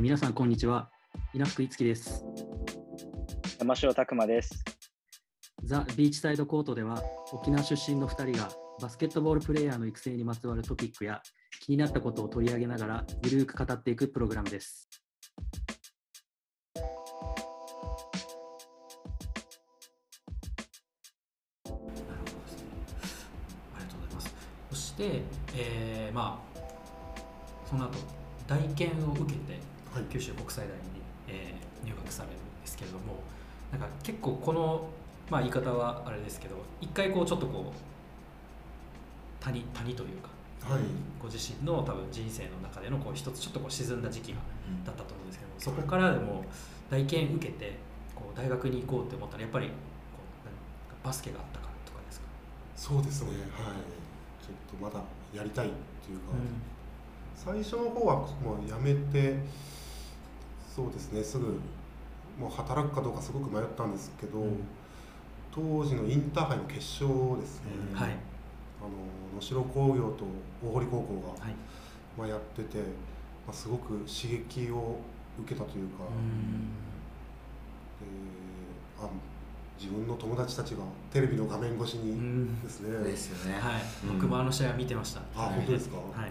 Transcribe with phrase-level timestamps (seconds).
[0.00, 0.88] 皆さんこんにちは
[1.34, 2.24] 稲福いつきです
[3.58, 4.64] 山城拓磨です。
[5.62, 7.02] ザ・ビーチサイドコートでは
[7.32, 8.48] 沖縄出身の2人が
[8.80, 11.20] バスケットボールプレーヤーの育成にまつわるトピックや
[11.60, 14.88] 気になったことを取り上げながらゆるーく語っていくプログラムです
[16.76, 17.44] なるほど
[22.40, 22.64] ですね。
[23.74, 24.34] ありがとうございます。
[24.70, 25.22] そして、
[25.54, 26.50] えーまあ
[27.68, 27.98] その後
[28.48, 29.69] 大検を受けてはい
[30.10, 30.78] 九州国際大に、
[31.28, 33.22] えー入学されるんですけれども、
[33.72, 34.86] なんか結構この
[35.30, 40.28] まあ言い方はあれですけど、一回こうちょっとこう谷谷というか。
[40.62, 40.82] はい。
[41.18, 44.38] ご自身の多分人生の中でのこう一つちょっとこう沈んだ時期が
[44.84, 46.44] だったと思うんですけどそこからでも
[46.90, 47.78] 大検受けて
[48.14, 49.72] こう大学に行こうって思ったらやっぱりこ
[51.02, 52.26] うバスケがあったからとかですか、
[52.76, 53.30] そうですね。
[53.30, 53.38] はい。
[53.38, 55.02] ちょっとまだ
[55.34, 56.24] やりたいっていうか、
[57.34, 59.38] 最初の方はもうやめて
[60.84, 61.22] そうですね。
[61.22, 61.46] すぐ
[62.38, 64.56] もう働くかどうかすごく迷ったんですけど、うん。
[65.52, 67.08] 当時のインターハイの決勝
[67.40, 68.10] ですね、うんはい。
[68.10, 68.90] あの
[69.34, 70.24] 能代工業と
[70.64, 71.54] 大堀高校が、はい。
[72.16, 72.84] まあ、やってて、ま
[73.50, 74.98] あ、すごく刺激を
[75.42, 76.04] 受けたというか、
[78.02, 79.08] えーあ
[79.78, 82.60] 自分の友達たちがテレビの画面越しうにん。
[82.62, 83.58] ですね、ですよね。
[83.58, 84.14] はい、うん。
[84.16, 85.20] 僕もあの試合は見てました。
[85.34, 86.16] あ本当ですか、はい。
[86.18, 86.30] はい。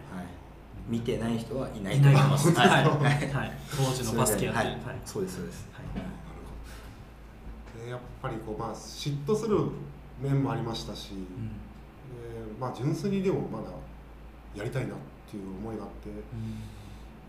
[0.90, 2.52] 見てない人はいないと思います。
[2.52, 2.84] はい、はい。
[2.84, 4.76] はい、当時のバスケやってる、はい。
[4.88, 5.70] はい、そうですそうです。
[5.72, 5.86] はい。
[7.86, 9.70] でやっぱりこう、まあ、嫉妬する
[10.20, 11.20] 面もありましたし、うん。
[11.20, 11.54] で
[12.60, 13.70] まあ、純粋にでもまだ
[14.56, 14.98] やりたいなっ
[15.30, 16.10] ていう思いがあって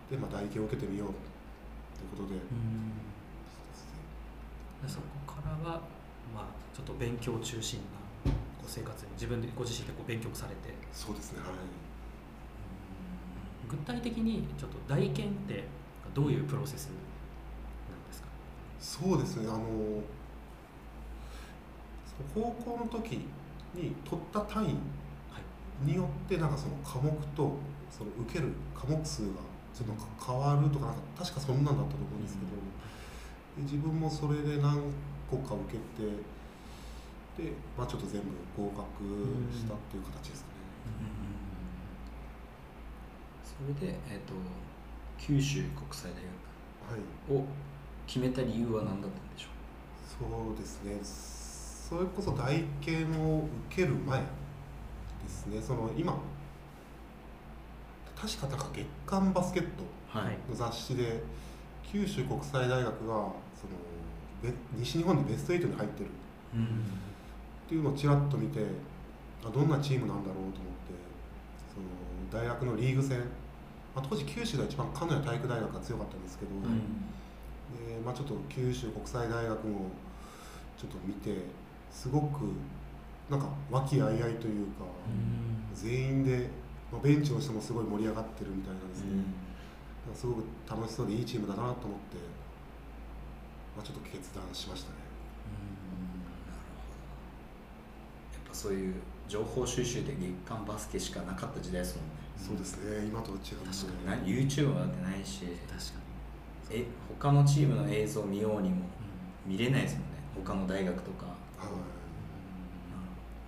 [0.09, 2.97] で、まあ、大検を受けてみようということで、うん。
[4.81, 4.97] でそ
[5.27, 5.81] こからは、
[6.33, 6.45] まあ、
[6.75, 7.79] ちょっと勉強中心
[8.25, 10.73] なこう生活に自分でご自身でこう勉強されて。
[10.91, 11.90] そうですねはい
[13.71, 15.63] 具体的にちょっと大検って
[16.13, 18.27] どういうプロセスなんですか、
[18.79, 19.47] そうですね。
[19.47, 19.61] あの
[22.35, 23.13] 高校の時
[23.73, 24.71] に取った単位は
[25.39, 27.57] いによってなんかその科目と
[27.89, 29.29] その受ける科目数が
[29.73, 32.51] ちょっと変わるとかなんか確かそんなんだったと思うんですけど、
[33.57, 34.91] で自分もそれで何
[35.31, 36.11] 個か受けて
[37.41, 38.27] で、まあ、ちょっと全部
[38.61, 38.85] 合格
[39.55, 40.55] したっていう形ですかね。
[43.61, 44.33] それでえっ、と
[45.17, 47.01] 九州国際大はい。
[47.29, 47.45] 学を
[48.07, 49.47] 決めた理由は何だったんでしょ
[50.19, 50.99] そうですね。
[51.03, 54.25] それこそ大検を受ける前で
[55.29, 55.61] すね。
[55.61, 56.17] その今
[58.19, 59.83] 確かなんか月刊バスケット
[60.15, 60.17] う。
[60.17, 60.37] はい。
[60.49, 61.21] の雑誌で
[61.83, 63.33] 九州国際大学がその
[64.41, 66.09] べ西日本でベスト8に入ってる。
[66.55, 68.59] うんっていうのをちらっと見て
[69.45, 70.93] あどんなチームなんだろうと思って
[71.73, 73.21] その大学のリーグ戦、
[73.93, 79.91] まあ、当時九州が一番鹿屋体育大学が強かったんですけど、でまあ、ちょっと九州国際大学も
[80.77, 81.45] ちょっと見て
[81.91, 82.53] すごく
[83.29, 84.85] なんか和気あいあいというか、
[85.73, 86.49] 全員で、
[86.91, 91.85] まあ、ベンチの人もすごい盛り上がってるみたいなんですね、なんかすごく楽しそうでいいチームだなと思って、
[93.75, 94.95] まあ、ちょっと決断しましたね。
[98.33, 98.95] やっぱそういう
[99.31, 102.11] 情報収集で月刊バスケしかなかった時代ですもんね。
[102.35, 103.05] そうですね。
[103.07, 104.13] 今とは違って確な。
[104.27, 106.01] YouTube もだってないし、確か
[106.69, 106.83] え
[107.17, 110.07] 他のチームの映像見ようにもに、見れないですもんね。
[110.35, 111.27] 他の大学とか。
[111.27, 111.69] はい。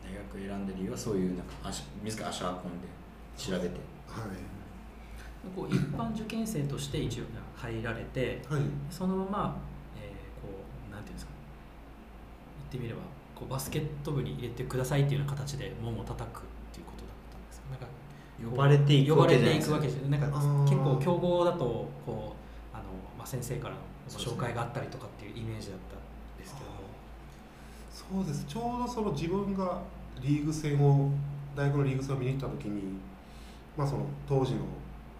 [0.07, 2.88] 大学選んだ理由はそういうなんか足自ら足を運んで
[3.35, 3.75] 調べて。
[4.07, 5.53] はい。
[5.53, 7.25] こう一般受験生として一応
[7.57, 8.61] 入られてはい。
[8.89, 9.57] そのまま、
[9.97, 10.47] えーこ
[10.89, 11.33] うなんていうんですか。
[12.71, 13.01] 言ってみれば
[13.35, 16.41] こうバスケット部に入れてくださいっていうような形で門を叩くっ
[16.71, 17.88] ていうことだったんですかなんか
[18.44, 20.63] 呼ばれていく呼ばわけじゃないですかれていくわけじゃないなんかあー。
[20.63, 21.57] 結構強豪だと
[22.06, 22.35] こ
[22.74, 22.83] うあの、
[23.18, 23.81] まあ、先生からの
[24.12, 26.00] ご紹介があったりとかっていうイメージだったん
[26.38, 26.83] ですけども、
[27.89, 28.45] そうです。
[28.45, 29.81] ちょうどその自分が
[30.21, 31.12] リーグ戦を
[31.56, 33.00] 大学のリーグ戦を見に行った時に、
[33.77, 34.59] まあ、その当時の、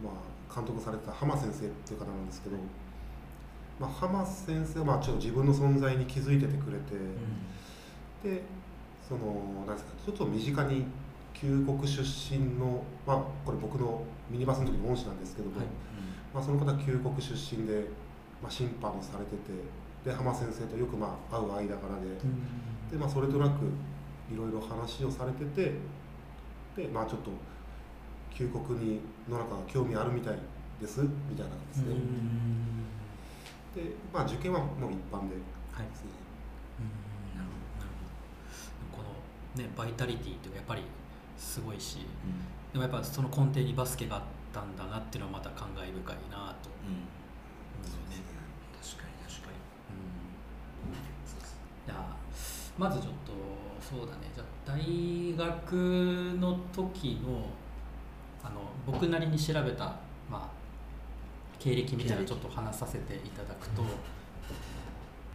[0.04, 2.58] まあ、監督されてた浜先生っていう方なんですけど、
[3.80, 6.96] まあ、浜先生はまあちょっと自分の存在に気づいててくれて、
[8.24, 8.42] で
[9.08, 10.86] そのなんですかちょっと身近に
[11.34, 15.66] 旧国出身の、まあ、これ僕のミニバスの時の恩師なんですけども、はい。
[16.34, 17.86] まあ、その方旧国出身で、
[18.42, 19.52] まあ、審判をされてて
[20.06, 22.18] で浜先生とよくまあ会う間柄で。
[22.92, 23.66] でまあ、それとなく
[24.32, 25.74] いろいろ話をされてて
[26.76, 27.32] で、まあ、ちょっと
[28.34, 30.38] 旧国にの中が興味あるみたい
[30.80, 31.96] ですみたいな感じですね、
[33.76, 35.36] で、まあ、受験はもう一般で
[35.74, 35.88] はい。
[35.90, 36.12] ですね、
[37.36, 37.50] なる
[38.92, 39.10] ほどこの
[39.56, 40.84] ねバイタリティってやっぱり
[41.38, 42.00] すごいし
[42.72, 44.22] でもやっぱその根底にバスケがあっ
[44.54, 45.92] たんだなっていうのはまた感慨深い
[46.32, 46.70] なと。
[48.82, 49.58] 確かに確かに。
[51.86, 52.16] じゃあ
[52.78, 53.32] まずちょっと
[53.82, 54.32] そうだね。
[54.34, 55.74] じゃあ大学
[56.40, 57.46] の時の
[58.44, 59.86] あの僕なりに調べた、
[60.30, 60.50] まあ、
[61.60, 63.84] 経歴みたいなのちょっと話させていただくと、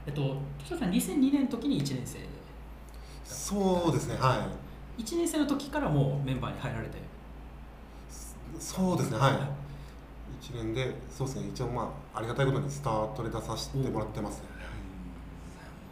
[0.07, 2.19] えっと木さん2002年の時に1年生
[3.29, 4.49] そうですねは
[4.99, 5.03] い。
[5.03, 6.99] 1年生の時からもうメンバーに入られて？
[8.59, 9.33] そうですねはい。
[10.45, 14.45] 1年でそうですね一応まあありがたいことにスタートで出させてもらってますね、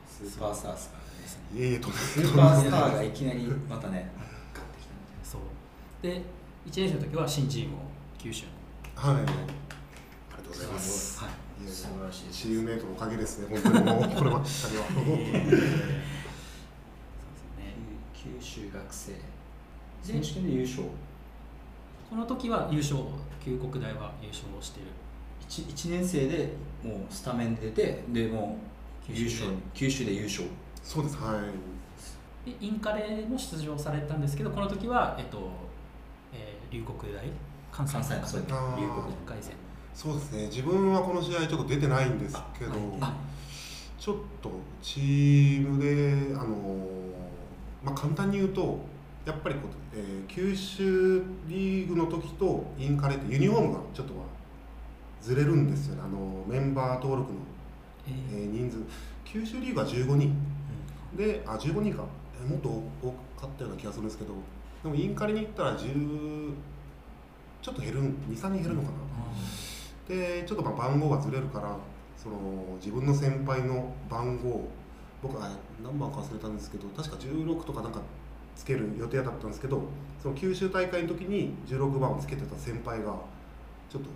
[0.08, 0.96] スーパースターですか
[1.52, 1.62] らね。
[1.62, 4.10] いえいえとスーパースターがいきなりまたね
[4.54, 5.40] 買ってきたみそう。
[6.02, 6.22] で
[6.66, 7.78] 1年生の時は新チームを
[8.18, 9.12] 九州の。
[9.12, 9.22] はい。
[9.22, 9.32] ありが
[10.42, 11.20] とうございます。
[11.20, 11.28] は
[11.60, 11.64] い。
[11.64, 14.02] いや素晴らしいチームメイトのおかげですね本当にもう。
[14.10, 14.84] こればっかりは
[18.56, 19.20] そうですね
[20.02, 20.82] 九州学生選手権で優勝？
[22.08, 23.00] この時は優勝
[23.44, 24.88] 旧国大は優勝している。
[25.48, 28.58] 1, 一年生でもうスタメンで出てでも
[29.08, 30.14] う優勝九州で。
[30.14, 30.44] 優勝。
[30.82, 31.16] そうです。
[31.16, 31.40] は
[32.44, 32.50] い。
[32.50, 35.50] でインカレも出場されたんですけどこの時は、えっと
[36.32, 37.24] えー龍谷大
[37.72, 38.54] 関西関西のそう龍谷
[39.26, 39.54] 回戦。
[39.94, 40.46] そうですね。
[40.46, 43.14] 自分はこの試合ちょっと出てないんですけどあ
[43.98, 44.50] ちょっと
[44.82, 46.86] チームであの
[47.86, 48.80] まあ簡単に言うと
[49.24, 54.24] やっぱりこう、えー九州リーグの時とインカレってユニフォームがちょっとは
[55.22, 56.02] ずれるんですよね。
[56.04, 57.38] あのメンバー登録の、
[58.08, 58.78] ええー人数。
[59.24, 60.36] 九州リーグは15人。
[61.16, 62.04] であ15人か、
[62.40, 64.34] えーもっと多かったような気がするんですけど
[64.82, 66.52] でもインカレに行ったら10
[67.62, 71.76] ちょっと減る23人減るのかな、でちょっとまあ番号がずれるから
[72.16, 72.36] その
[72.76, 74.68] 自分の先輩の番号
[75.26, 75.50] 僕は
[75.82, 78.00] 何番か忘れたんですけど確か16とかなんか
[78.54, 79.82] つける予定だったんですけど
[80.22, 83.14] その九州大会の時に16番をつけてた先輩が
[83.90, 84.08] ちょっと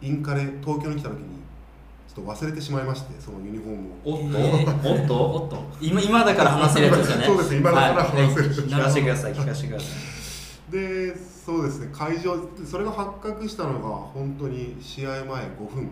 [0.00, 1.24] インカレ東京に来た時に
[2.14, 4.14] ちょっと忘れてしまいましてそのユニフォームを。
[4.24, 5.14] おっと、えおっと？
[5.42, 5.62] おっと？
[5.80, 7.26] 今今だから話せるやつですよね。
[7.26, 10.72] そうです今だから話せるはい聞かせてください聞かせてください。
[10.72, 15.26] でそうですね会場それが発覚したのが本当に試合前5
[15.74, 15.90] 分。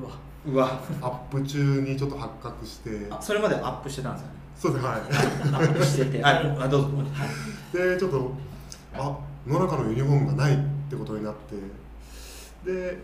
[0.00, 0.10] うわ
[0.46, 3.06] うわアップ中にちょっと発覚して。
[3.10, 4.34] あそれまでアップしてたんですよね。
[4.56, 5.00] そうですねはい。
[5.00, 6.24] アップしてて。
[6.24, 6.88] ああどうぞ。
[7.72, 8.32] でちょっと
[8.94, 10.58] あ野中のユニフォームがないっ
[10.88, 11.34] てことになっ
[12.64, 12.70] て。
[12.72, 12.98] で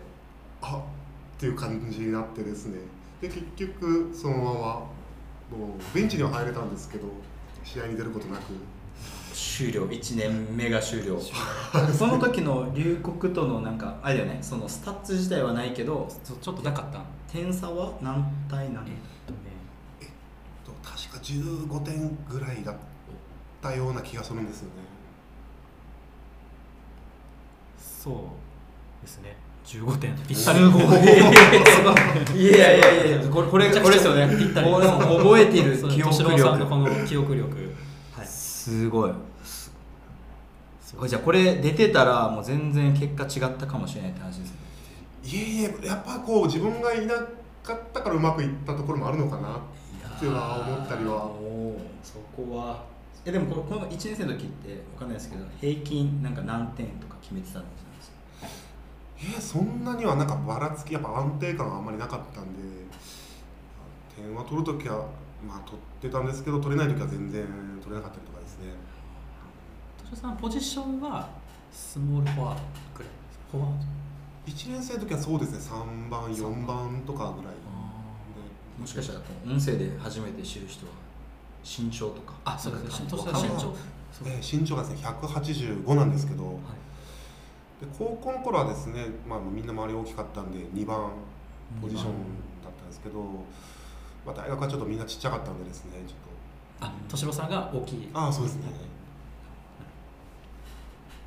[0.61, 2.79] あっていう感じになってですね。
[3.21, 7.05] で結局そのままもうベンチには入れたんですけど
[7.63, 8.53] 試合に出ることなく
[9.37, 9.85] 終了。
[9.87, 11.19] 1年目が終了。
[11.95, 14.39] その時の龍谷とのなんかあれだよね。
[14.41, 17.01] そのスタッツ自体はないけどちょっとなかった。
[17.31, 18.89] 点差は何対何？
[18.89, 18.95] えっ
[19.27, 20.09] とね
[20.65, 22.75] と確か15点ぐらいだっ
[23.61, 24.71] たような気がするんですよね。
[27.77, 28.15] そう
[29.03, 29.37] ですね。
[29.65, 30.15] 15点。
[30.27, 30.59] ぴったり。
[30.59, 30.63] い。
[32.47, 34.35] いやいやいやこれこれこれですよね。
[34.35, 34.71] ぴったり。
[34.71, 36.99] 覚えてるそう記憶敏郎さんのこ力。
[37.01, 37.75] の記憶力。
[38.15, 38.25] はい。
[38.25, 39.11] すごい
[41.05, 43.07] じゃあこれ出てたらもう全然結
[43.39, 44.57] 果違ったかもしれないって話ですね。
[45.23, 47.13] いえいえやっぱこう自分がいな
[47.61, 51.29] かったからうまくいったところもあるのかなっていうのは思ったりは。
[52.01, 52.85] そこは
[53.25, 57.67] えでもこのこの1年生の時ってわかんないですけど平均なんか何点とか決めてたんで
[58.01, 58.11] す
[58.41, 58.47] か？
[59.19, 62.59] えーそんなにはなんかばらつきやっぱ安定感はあんまりなかったんで。
[64.15, 65.05] 点は取るときは
[65.47, 67.45] まあ取ってたんですけど取れないときは全然
[67.83, 68.73] 取れなかったりとかですね
[70.07, 71.27] 敏郎さんポジションは
[71.69, 72.61] スモールフォワード
[72.95, 73.45] くらいですか？
[73.51, 73.77] フォワード
[74.47, 75.57] 1年生の時はそうですね。
[75.57, 77.53] 3番4番とかぐらい
[78.79, 80.93] もしかしたらこの音声で初めて知る人は
[81.65, 82.33] 身長とか。
[82.45, 86.55] あそうです身長身長がですね185なんですけど、はい。
[87.85, 91.11] で高校の頃はですね、まあ、みんな周り大きかったんで2番
[91.81, 92.11] ポジション
[92.63, 93.21] だったんですけど、
[94.25, 96.17] まあ、大学はちょっとみんなちっちゃかったんでですねちょっ
[96.79, 98.09] あ敏郎さんが大きい。
[98.13, 98.63] あそうですね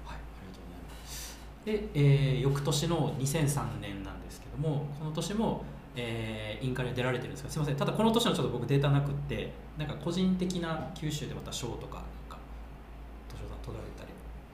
[0.06, 1.38] はい、ありがとうございます。
[1.64, 5.64] で、えー翌年の2003年なんですけども、この年も、
[5.94, 12.38] えーインカレに出られてるんですが、すみません、ただこの年のちょっと僕データなくって、なんか個人的な九州でまた賞とか、なんか、
[13.28, 14.10] 敏郎さん取られたり。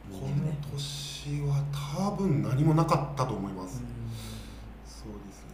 [0.09, 3.83] この年は多分何もなかったと思います、
[4.87, 5.51] そうですね。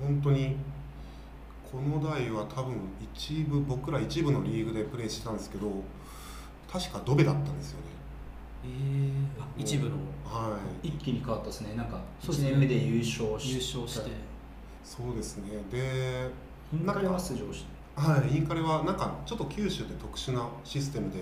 [0.00, 0.56] もう本当に
[1.70, 2.76] この代は多分
[3.12, 5.82] 一部僕ら一部のリーグでプレーしてたんですけど
[6.72, 7.86] 確かドベだったんですよね。
[8.64, 9.96] えー、あ一部の
[10.26, 10.88] はい。
[10.88, 11.74] 一気に変わったですね。
[11.74, 12.50] なんか1そうですね。
[12.50, 14.10] 年目で優勝し優勝して、
[14.84, 15.50] そうですね。
[15.70, 16.30] で
[16.72, 17.76] インカレは出場して。
[17.96, 21.20] はいインカレはなんかちょっと九州で特殊なシステムで、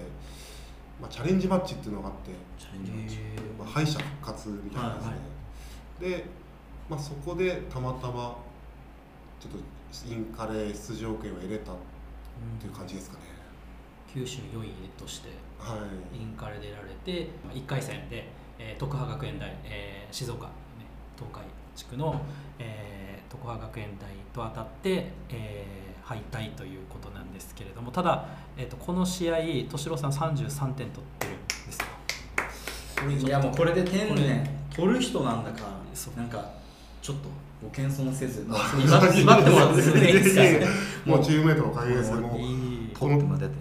[1.01, 3.17] まあ、チャレンジマッチっていうのがあって、チャレンジマッチ。
[3.21, 5.01] えまあ、敗者復活みたいなで。
[5.01, 5.15] すね、
[6.01, 6.25] で
[6.89, 8.37] まあ、そこでたまたま
[9.41, 9.59] ちょっと
[10.13, 11.77] インカレ出場権を得れたっ
[12.59, 13.23] ていう感じですかね。
[14.13, 15.77] 九州4位としては
[16.13, 16.17] い。
[16.17, 20.51] インカレで出られて1回戦で、えー徳派学園大、えー静岡、ね、
[21.17, 21.43] 東海
[21.75, 22.21] 地区の、
[22.59, 28.27] えー徳派学園大と当たって、えー敗退ということなんですけれどもただ、
[28.59, 31.79] えー、とこの試合敏郎さん33点取ってるんです
[33.23, 33.27] よ。
[33.27, 35.61] いやもうこれで点ね取る人なんだか
[35.95, 36.19] そう。
[36.19, 36.45] なんか
[37.01, 37.29] ちょっと
[37.63, 40.43] ご謙遜せずもう威張ってもらっていいですか？
[40.43, 40.69] いやいや
[41.07, 42.21] もうチームメイトのおかげですね。
[42.21, 42.33] もう
[42.95, 43.59] トップまで出て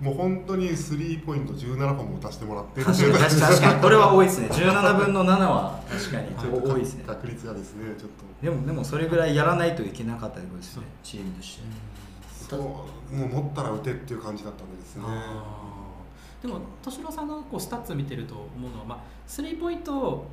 [0.00, 4.48] もう本当にスリーポイント17本も打たしてもらって確かに確かにこれは多いですね。
[4.48, 6.62] 17分の7は確かに。
[6.62, 7.04] 多いですね。
[7.06, 8.10] 確率がですねちょっ
[8.42, 11.62] でもでもそれぐらいやらないといけなかったですねチームとして。
[12.48, 15.04] とそうもう持ったら打てっていう感じだったんでですね。
[16.40, 20.26] でも敏郎さんのこうスタッツ見てると思うのは、まあ、スリーポイント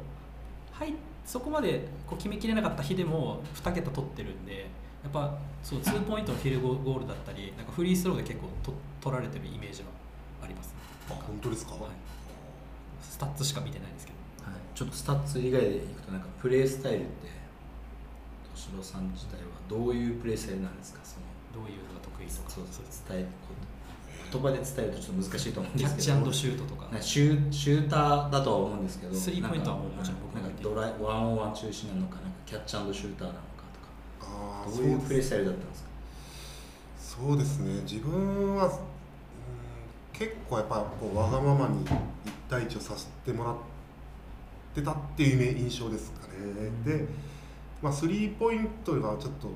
[0.72, 0.94] はい
[1.26, 4.68] そこまでこう決めきれなかった日でも2桁取ってるんでや
[5.08, 9.90] っぱそう2ポイントのフィールドゴールだったりなんかフリースローで結構と取られてるイメージは
[10.44, 10.74] あります、
[11.10, 11.82] あ本当ですか、はい。
[13.02, 14.14] スタッツしか見てないですけ
[14.46, 14.52] ど。
[14.52, 14.62] はい。
[14.76, 17.28] ちょっとスタッツ以外でいくとなんかプレースタイルって
[18.54, 21.00] 敏郎さん自体はどういうプレースタイルなんですか？
[21.04, 21.18] そ
[21.56, 22.50] のどういうのが得意とか。
[22.50, 23.68] そうそう伝えること
[24.30, 26.18] 言葉で伝えるとちょっと難しいと思うんキャッですけど。
[26.18, 27.02] チアンドシュートとか。
[27.02, 29.16] シューシューターだとは思うんですけど。
[29.16, 33.47] スリーポイントはもうもちろん僕なんもかドライワンオンワン中心なのかなんかキャッチアンドシューターなのか
[34.66, 35.90] どういうプレースタイルだったんですか？
[37.00, 37.82] そうですね。
[37.82, 38.72] 自分は、うん、
[40.14, 41.98] 結構やっぱこうわがままに1
[42.50, 43.56] 対1をさせてもらっ
[44.76, 47.06] てたっていう印象ですかね、で、
[47.82, 49.50] まあ、スリーポイントがちょっと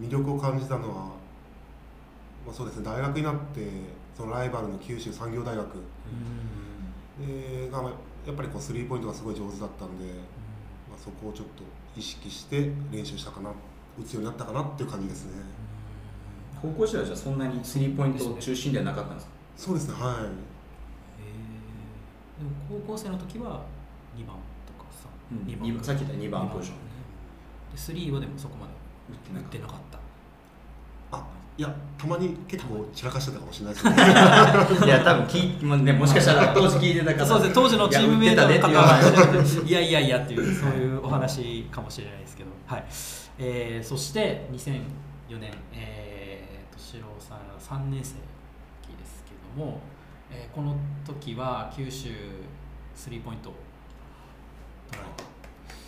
[0.00, 0.94] 魅力を感じたのは、
[2.46, 2.84] まあ、そうですね。
[2.84, 3.66] 大学になって
[4.16, 5.66] そのライバルの九州産業大学。
[7.18, 7.92] でがまあ
[8.26, 10.04] やっぱりこうスリーポイントがすごい上手だったんで、
[10.88, 11.64] まあ、そこをちょっと
[11.96, 13.50] 意識して練習したかな
[13.98, 15.32] 打つようになったかなっていう感じですね。
[16.60, 19.32] 高校時代はじゃあそんなにスリーポイント中心ではなかったんですか？
[19.56, 20.00] そうですねはい。
[22.38, 22.50] でも
[22.86, 23.62] 高校生の時は
[24.16, 25.84] 2番とかさ、うん番。
[25.84, 26.48] さっき言った二番。
[26.48, 26.76] ポジション
[27.74, 28.72] でスリーはでもそこまで
[29.38, 29.98] 打ってなかった。
[31.18, 31.24] あ
[31.58, 33.94] いやたまに結構散らかしてたかもしれないですね。
[33.96, 37.26] た いや多分聞いもうねもしかしたら当時聞いてた方。
[37.26, 37.48] そうです。
[37.48, 42.84] ね当時のチームメイトの方はいいやいやいやっていうそういうお話かもしれないですけど、はい
[43.42, 47.38] えー、そして2004年、えー、敏郎さん
[47.80, 48.16] 3年生
[48.86, 49.80] 期ですけども、
[50.30, 52.10] えーこの時は九州
[52.94, 53.50] スリーポイント。
[54.90, 55.24] 取られて、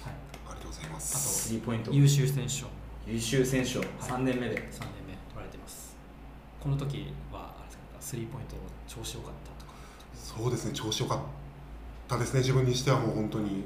[0.03, 0.15] はい、
[0.49, 1.91] ありがとうございまあすスリーポイント。
[1.91, 2.67] と優秀選手賞
[3.07, 4.55] 優秀選手を3年目で。
[4.57, 4.63] 3年
[5.07, 5.95] 目取られてます。
[6.59, 8.57] この時はあれですかスリーポイント
[8.89, 9.77] 調子良かったとか。
[10.15, 11.19] そうですね調子良かっ
[12.09, 13.65] たですね自分にしてはもう本当に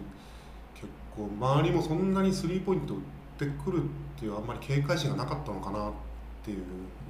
[0.74, 2.96] 結構周りもそんなにスリーポイント打
[3.36, 3.86] ってくるっ
[4.18, 5.92] ていうあんまり警戒心がなかったのかなっ
[6.42, 6.58] ていう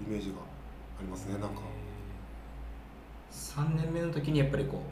[0.07, 0.37] イメージが
[0.99, 1.63] ありますねなんか。
[3.31, 4.83] 3年目の時にやっぱりこ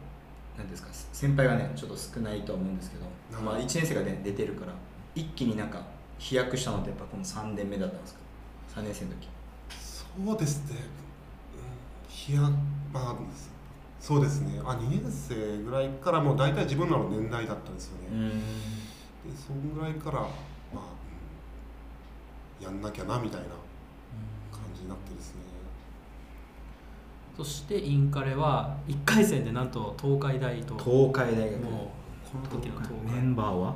[0.56, 4.72] う何ですか先輩がねちょっと少ないとは思うんですけど、まあ、1年生が、ね、出てるから
[5.14, 5.82] 一気になんか
[6.18, 8.20] 飛躍したのってやっぱこの3年目だったんですか
[8.76, 9.28] ？3年生の時。
[9.80, 10.76] そうですね。
[12.28, 12.42] うんいや
[12.92, 13.16] まあ
[13.98, 14.60] そうですね。
[14.64, 18.30] あ2年生ぐらいからもう大体自分らの年代だったんですよね、
[19.24, 20.28] でそんぐらいから
[22.64, 23.46] やんなきゃなみたいな
[24.50, 25.42] 感じになってですね。
[27.36, 31.60] そしてインカレは1回戦でなんと東海大と東海大学。
[31.62, 33.74] もうこの時の東メ海ンバーは？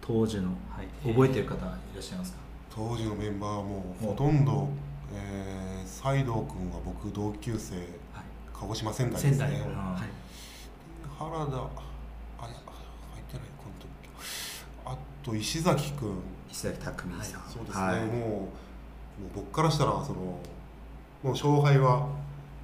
[0.00, 0.48] 当時の？
[0.70, 1.08] はい。
[1.08, 2.38] 覚えてる方いらっしゃいますか、
[2.74, 4.68] 当時のメンバーはもうほとんど、
[5.12, 7.76] えー、西藤君は僕同級生。
[7.76, 7.86] はい。
[8.52, 9.76] 鹿児島仙台です仙ね台の、うん。
[9.76, 10.02] はい、
[11.18, 13.88] 原田あ入ってないこの時。
[14.84, 16.10] あと石崎君
[16.50, 18.04] 石崎匠さん、そうですね、はい。
[18.06, 20.40] もうもう僕からしたらそのも
[21.24, 22.08] う勝敗は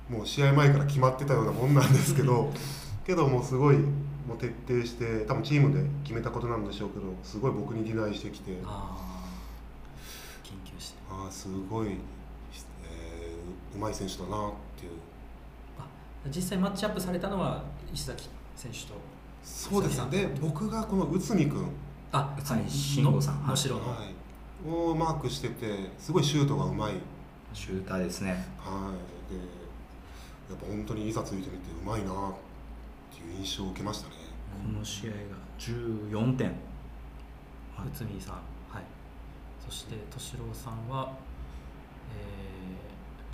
[0.08, 2.52] もう試合前から決まってたようなもんなんですけど
[3.06, 9.28] けどもうすごいもう徹底して多分チームで決めたことなんでしょうけどすごい僕にディナイしてきてああ
[10.42, 10.98] 研究して。
[11.10, 14.92] ああすごい、えー、うまい選手だなっていう。
[15.78, 15.86] あ
[16.28, 17.62] 実際マッチアップされたのは
[17.92, 18.94] 石崎選手と
[19.44, 20.10] そうですね。
[20.10, 21.68] で僕がこの内海君、
[22.12, 23.42] あ内海慎吾さん。
[23.42, 27.00] の能代の、はい、をマークしててすごいシュートがうまい、はい、
[27.52, 28.46] シューターですね。
[29.30, 32.12] でやっぱ本当にいざついてみてうまいなっ
[33.12, 34.14] ていう印象を受けましたね。
[34.64, 35.16] この試合が
[35.58, 36.52] 14点。
[37.76, 38.34] 内海さん
[38.70, 38.82] はい。
[39.68, 41.25] そして敏郎さんは、えー、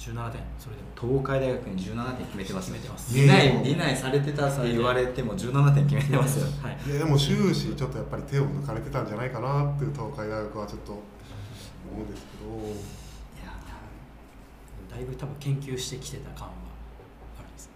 [0.03, 2.73] 17点それでも東海大学に17点決めてます。
[2.73, 4.03] 決めてます。
[4.03, 6.47] されてたって言われても17点決めてますよ。
[6.61, 6.91] はい。
[6.91, 11.03] いやでも終始ちょっとやっぱり手を抜かれてたんじゃないかなっていう東海大学はちょっと思
[12.03, 12.59] うんですけど。
[12.59, 12.71] い
[13.47, 13.53] や
[14.91, 16.55] だいぶ多分研究してきてた感は
[17.39, 17.73] あるんですね。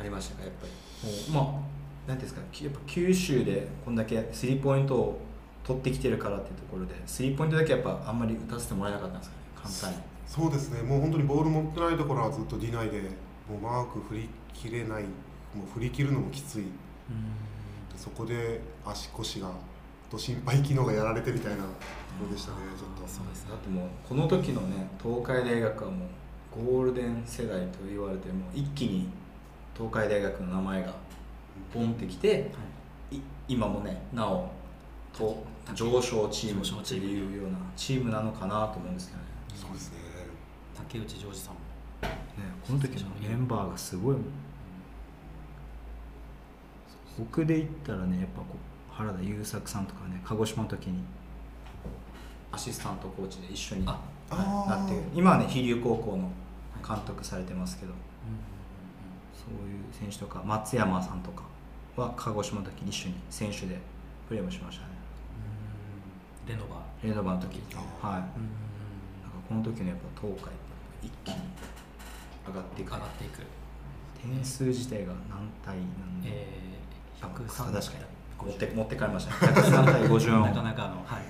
[0.00, 1.36] ありましたかやっぱり。
[1.36, 1.60] もうま
[2.06, 5.20] あなんていうんですかやっぱ九州でこんだけスリーポイントを
[5.64, 9.42] 取ってきてるからっていうところでスリーポイントだけやっぱあんまり打たせてもらえなかったんですかね。
[9.54, 10.82] 簡単にそうですね。
[10.82, 13.00] もう本当にボール持ってないところはずっとディナイで
[13.48, 16.64] もうマーク振り切れないもう振り切るのもきつい。
[17.96, 19.50] そこで足腰が
[20.10, 21.68] と心肺機能がやられてみたいなとこ
[22.26, 23.08] ろでしたねちょっと。
[23.08, 23.50] そうですね。
[23.50, 29.08] だってもうこの時のね東海大学はもうゴールデン世代と言われてもう一気に
[29.74, 30.94] 東海大学の名前が
[31.72, 32.52] ポンってきて
[33.10, 33.18] い。
[33.48, 34.50] 今もねなお
[35.16, 35.42] と
[35.74, 39.24] 上昇チームっていうようなチームなのかなと思うんですけどね。
[39.54, 39.97] そうですね
[40.88, 41.54] 竹内ジョージさん。
[41.54, 42.08] もね
[42.66, 44.24] この時のメンバーがすごいもん。
[47.18, 51.02] 僕で言ったらねやっぱこう原田優作さんとかね鹿児島の時に。
[52.50, 53.84] アシスタントコーチで一緒に。
[53.86, 54.70] ああー。
[54.70, 56.30] なって今はね飛龍高校の
[56.86, 57.92] 監督されてますけど。
[59.34, 61.44] そういう選手とか松山さんとか
[61.96, 63.78] は鹿児島の時に一緒に選手で
[64.28, 64.88] プレーもしましたね。
[66.46, 67.60] レノバレノバの時。
[67.74, 68.20] あはい。
[68.20, 68.32] なんか
[69.48, 70.52] この時のやっぱ東海
[71.02, 71.36] 一気に
[72.46, 72.92] 上がっていく。
[72.92, 73.42] 上がっていく。
[74.20, 76.22] 点数自体が何対何？
[76.22, 78.18] で、えー、103確かに。
[78.46, 79.52] 持って50持って帰りましたね。
[79.52, 81.22] 103対54なかなかのはい。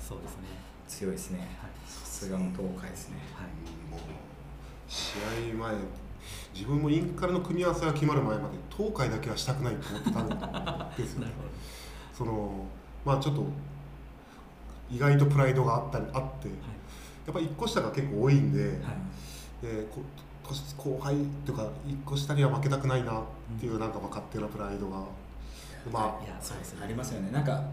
[0.00, 0.42] そうですね。
[0.88, 1.38] 強いですね。
[1.38, 1.48] はい。
[1.86, 3.16] さすがの東海ですね。
[3.34, 3.90] はい。
[3.90, 4.00] もう
[4.88, 5.16] 試
[5.52, 5.74] 合前
[6.54, 11.26] 自分もインカレの組み合わせが決まる前まで東海だけはしたくないと思ってたんですよね。
[11.26, 11.48] なるほど。
[12.16, 12.66] その
[13.04, 13.44] まあちょっと
[14.90, 16.54] 意外とプライドがあったりあってや
[17.30, 18.70] っぱ1個下が結構多いんで,、はい。
[18.70, 18.80] はい
[19.62, 20.02] でこ
[20.48, 23.22] 年後輩っていうか1個下には負けたくないなっ
[23.58, 24.98] ていうなんかまあ勝手なプライドが。
[25.92, 26.80] まいやそうですね。
[26.84, 27.30] ありますよね。
[27.32, 27.64] なんか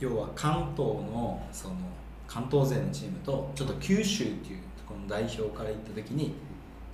[0.00, 1.74] 要は関東のその
[2.26, 6.34] 関東勢のチームとちょっと九州っていうところの代表から行った時に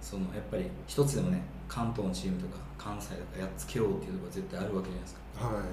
[0.01, 5.21] そのやっぱり一つでもね関東のチームとか関西とかやっつけようっていうところが絶対あるわけじゃないですか。
[5.43, 5.65] あはい。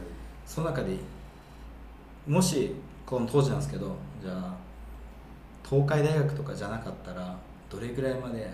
[0.46, 0.98] その中で
[2.28, 4.56] もしこの当時なんですけどじゃあ
[5.68, 7.36] 東海大学とかじゃなかったら
[7.70, 8.50] どれぐらいまで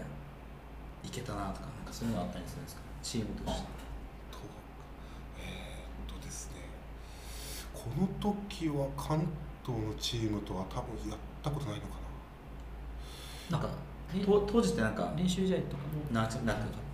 [1.04, 2.82] いけたなとかなんかそういうのあったりするんですか？
[3.02, 3.68] チームとして。
[4.32, 4.38] と
[5.40, 6.62] えーっとですね。
[7.74, 9.26] この時は関
[9.66, 11.88] 東のチームとは多分やったことないのか
[13.52, 13.58] な。
[13.58, 13.70] んか
[14.48, 15.84] 当時ってなんか練習試合とか？
[15.84, 16.44] もななんか。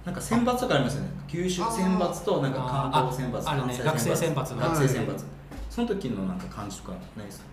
[0.05, 1.09] なんか選抜とかありますよね。
[1.29, 3.67] 九州選抜となんか関東選抜ああるね。
[3.67, 5.21] 関西学生選抜の学生選抜、はい
[5.69, 7.45] その時のなんか感じとかないですか？
[7.45, 7.51] な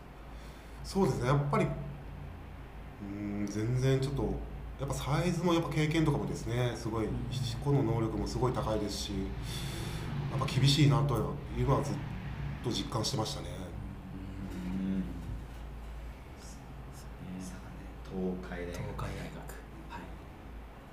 [0.84, 1.28] そうですね。
[1.28, 1.66] やっぱり
[3.02, 4.22] うーん全然ちょっと
[4.80, 7.06] やっぱサイズもやっぱ経験とかもですねすごい
[7.62, 9.10] 個の能力もすごい高いですし
[10.30, 11.14] やっぱ厳しいなと
[11.58, 11.94] いうのはずっ
[12.64, 13.48] と実感してましたね。
[14.54, 15.04] うん。
[18.04, 18.72] 東海大学。
[18.72, 19.50] 東海大学。
[19.90, 20.00] はい。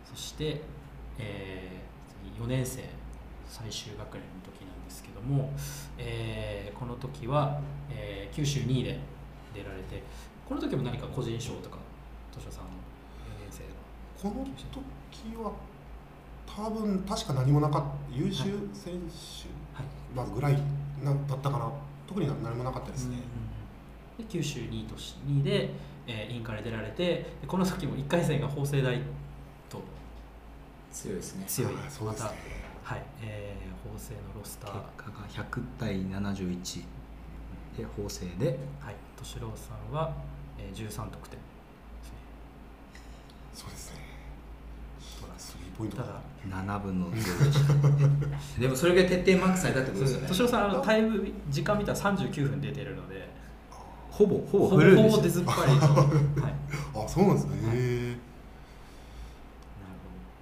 [0.06, 0.62] そして、
[1.18, 2.84] えー、次4年生
[3.48, 5.52] 最終学年の時なんですけども、
[5.98, 9.00] えーこの時は、えー九州2位で
[9.54, 10.04] 出られて
[10.48, 11.78] この時も何か個人賞とか
[12.38, 13.64] 図書さんの4年生
[14.30, 14.34] の。
[14.34, 15.52] この時は
[16.46, 18.16] 多分確か何もなかった。
[18.16, 19.86] 優秀選手、はい。
[20.16, 20.54] まずぐらい
[21.04, 21.72] なだったかな。
[22.08, 23.18] 特に何もなかったですね、
[24.18, 25.70] で九州2位とし2位で、
[26.08, 29.02] えーインカレ出られてでこの時も1回戦が法政大
[29.70, 29.82] と。
[30.92, 31.46] 強いですね。
[31.48, 31.72] 強い。
[31.74, 31.78] ね。
[32.06, 33.04] また、はい。
[33.22, 34.72] えー法政のロスター。
[34.74, 36.84] 結果が100対71
[37.78, 38.58] で法政で。
[38.80, 40.14] はい、敏郎さんは、
[40.58, 41.40] えー、13得点
[43.58, 43.98] そうですね。
[45.36, 50.28] スリーポイントただ7分の0でもそれぐらい徹底マークされたってことですよね。
[50.28, 53.28] 敏郎さんあのタイム時間見たら39分出てるので。
[54.12, 56.54] ほぼほぼほぼほぼ出ずっぱりの、 はい、なる
[56.96, 57.78] あそうなんですね、はい。
[57.78, 57.80] へ
[58.12, 58.18] え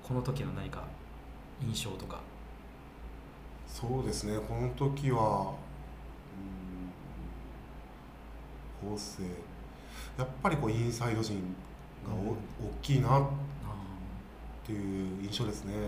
[0.04, 0.08] ほど。
[0.08, 0.84] この時の何か
[1.62, 2.20] 印象とか。
[3.68, 4.38] そうですね。
[4.40, 5.54] この時は
[8.82, 9.24] うん法政。
[10.18, 11.56] やっぱりこうインサイド陣
[12.12, 13.28] 大きいなっあ
[14.66, 15.74] ていう印象ですね。
[15.74, 15.80] で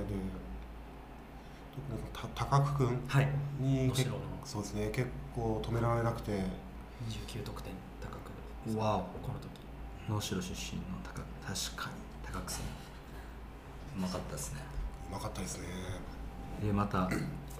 [1.75, 3.27] 特にた高久君はい。
[3.59, 4.25] に結能代の。
[4.45, 4.89] そうですね。
[4.91, 6.31] 結構止められなくて。
[7.09, 9.01] 29得点高くわお。
[9.25, 9.49] この時。
[10.09, 11.95] 能代出身の高確かに。
[12.33, 12.65] 高久さん。
[13.99, 14.61] うまかったですね。
[15.09, 15.65] うまかったですね。
[16.63, 17.09] でまた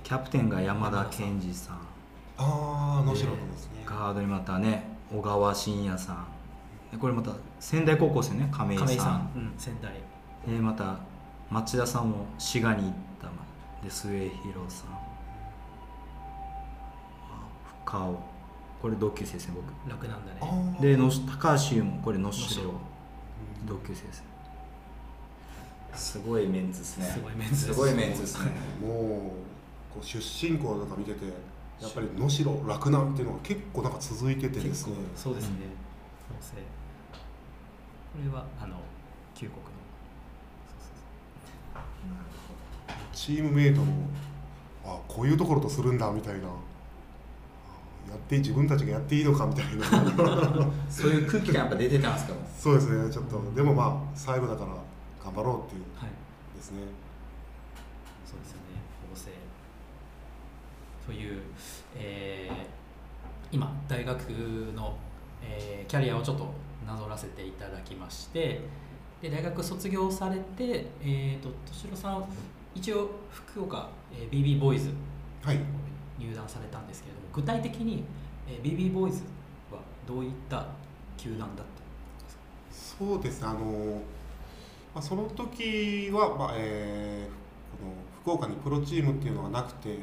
[0.04, 1.76] キャプテンが山田健二さん。
[2.39, 6.15] ああ能代君ですね、ガードにまたね小川真也さん。
[6.15, 6.28] で
[7.00, 8.88] これまた仙台高校生ね亀井さん。
[8.88, 9.93] 亀井さん、うん、仙台。
[10.47, 11.00] でまた
[11.52, 13.28] 町田さんも滋賀に行った
[13.84, 14.88] で末広さん。
[17.86, 18.19] 深尾。
[18.82, 19.89] これ同級生ですね僕。
[19.89, 20.78] 楽なんだね。
[20.80, 22.38] での高橋優もこれ能代。
[23.65, 24.23] 同級生です。
[25.93, 27.06] すごいメンズですね。
[27.06, 27.65] すごいメンズです。
[27.65, 28.91] すごいメンズですねもう
[29.93, 31.26] こう出身校なんか見てて
[31.82, 35.56] やっぱり能代洛南っていうのが結構なんか続いててですねそうですね
[36.30, 36.62] 法政
[38.13, 38.78] これはあの
[39.36, 39.72] 旧国の。
[43.13, 44.08] チームメイトも
[44.86, 46.48] あこういうところとするんだみたいな。
[46.48, 46.52] あ
[48.10, 49.86] やって自分たちがやっていいのかみたいな。
[50.90, 53.12] そういう空気感やっぱ出てたんですかそうですね。
[53.12, 54.72] ちょっとでもまあ最後だから
[55.24, 55.84] 頑張ろうっていう。
[55.96, 56.10] はい。
[56.56, 56.80] ですね。
[58.26, 58.63] そうですよね。
[59.10, 59.38] 法政。
[61.06, 61.42] という、
[61.96, 62.78] えー
[63.50, 64.20] 今大学
[64.76, 64.98] の、
[65.43, 66.45] えーキャリアをちょっと
[66.86, 68.60] なぞらせていただきまして
[69.21, 72.26] で大学卒業されて、えー、と敏郎さん
[72.76, 74.91] 一応福岡、えー BB ボーイズ
[75.43, 75.60] はい。
[76.19, 78.04] 入団されたんですけれども具体的に、
[78.47, 79.23] えー BB ボーイズ
[79.71, 80.65] はどういった
[81.17, 81.63] 球団だったんで
[82.71, 83.06] すか？
[83.06, 84.02] そうですねあの、
[84.93, 87.38] まあ、その時は、まあえー
[87.80, 90.00] この福岡にプロチームっていうのがなくて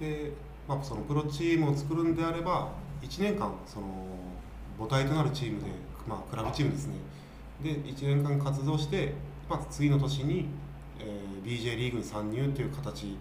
[0.00, 0.32] で、
[0.66, 2.68] まあ、そのプロチームを作るんであれば
[3.02, 3.86] 1年間その
[4.78, 5.66] 母体となるチームで、
[6.06, 6.94] まあ、クラブチームですね。
[7.62, 9.14] で1年間活動して、
[9.48, 10.46] まあ、次の年に、
[11.00, 13.16] えー BJ リーグに参入という形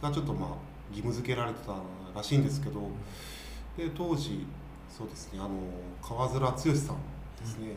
[0.00, 0.48] がちょっとまあ
[0.90, 1.74] 義務付けられてた
[2.14, 2.80] らしいんですけど
[3.76, 4.46] で当時
[4.88, 5.50] そうですねあの
[6.00, 6.76] 川面剛さんで
[7.44, 7.68] すね、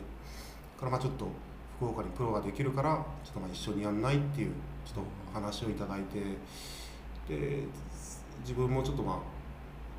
[0.78, 1.26] からまあちょっと
[1.76, 4.52] 福岡にプロができるからちょっとまあ一緒にやんないっていう
[4.84, 6.20] ちょっと話をいただいて
[7.28, 7.62] で
[8.40, 9.16] 自分もちょっとまあ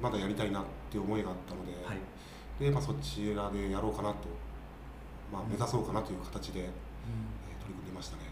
[0.01, 1.97] まだやりたいなっていう思いがあったので、はい。
[2.59, 4.15] でまあ、そちらでやろうかなと、
[5.31, 6.67] まあ、目指そうかなという形で、えー
[7.63, 8.23] 取り組んでましたね。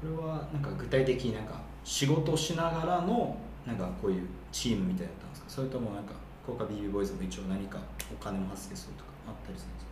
[0.00, 5.48] これはなんか具体的になんか仕事しながらのなんかこういうチームみたいだったんですか？
[5.48, 6.12] それともなんか
[6.44, 7.78] 福岡 BB ボーイズも一応何か
[8.12, 9.86] お金も発生するとかあったりするんです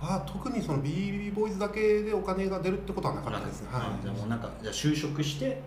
[0.00, 0.14] か？
[0.16, 3.68] あ特にその BB ボーイズだけでお金が出るってことはなかったですね。
[3.70, 3.80] はい。
[3.82, 5.60] あじゃあもうなんかじゃあ就職して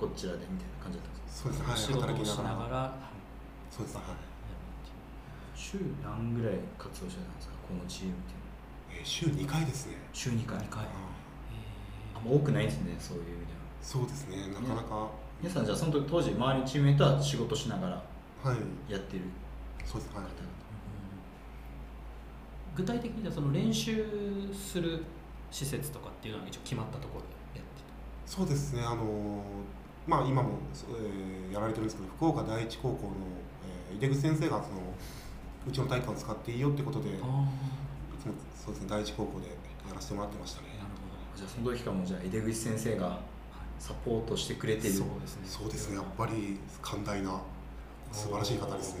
[0.00, 1.48] こちらでみたいな感じだったんですか？
[1.48, 2.56] そうですね、はい、仕事をし働きながら。
[2.56, 2.92] ながら。
[3.70, 4.16] そうですね、はい。
[5.58, 8.94] 週何ぐらい活動してたんですかこのチームっていうの。
[8.94, 9.96] はえー週2回ですね。
[10.12, 10.84] 週2回二回。
[10.84, 10.86] あ
[12.14, 12.20] あ。
[12.20, 13.58] んま多くないですねそういう意味では。
[13.82, 17.94] そうですね、なかなか、皆さんじゃあその時当時周りのチームメイトは仕事しながら
[18.42, 19.22] はい、やってる
[19.84, 20.24] そうです、はい。
[22.76, 24.04] 具体的にじゃあその練習
[24.52, 25.04] する
[25.50, 27.26] 施設とかっていうのは一応決まったところで
[27.58, 27.82] やって
[28.26, 29.40] そうですね、あのー
[30.06, 30.50] まあ今も、
[30.90, 33.12] えーやられてるんですけど、福岡第一高校の、
[33.90, 34.80] えー井出口先生がその
[35.68, 37.28] うちの体育館を使っていいよってことで、いたつも
[38.56, 40.68] そうですね、第一高校でやらせてもらってましたね。
[40.78, 43.20] なるほじゃあその時からもじゃあ井出口先生が
[43.78, 44.94] サポートしてくれどてる。
[44.94, 47.40] そうですねそうですね、やっぱり寛大な、
[48.12, 49.00] 素晴らしい方ですね。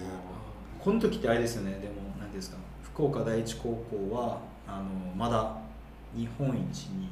[0.78, 1.72] この時ってあれですよね。
[1.72, 2.56] でも何ですか。
[2.82, 4.84] 福岡第一高校はあの
[5.16, 5.56] まだ
[6.14, 7.08] 日本一に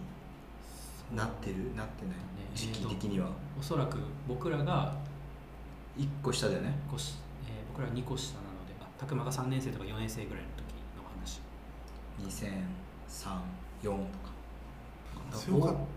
[1.14, 1.74] なってる？
[1.74, 2.14] なってない？
[2.14, 2.16] ね
[2.54, 3.28] 時期的には。
[3.58, 4.94] おそらく僕らが
[5.96, 6.74] 1個下だよね。
[6.92, 7.14] 5し、
[7.46, 8.34] えー僕ら2個下
[8.98, 10.64] 拓磨が3年生とか4年生ぐらいの時
[10.96, 11.40] の話。
[13.82, 14.34] 2003-4とか。
[15.32, 15.96] 強かった。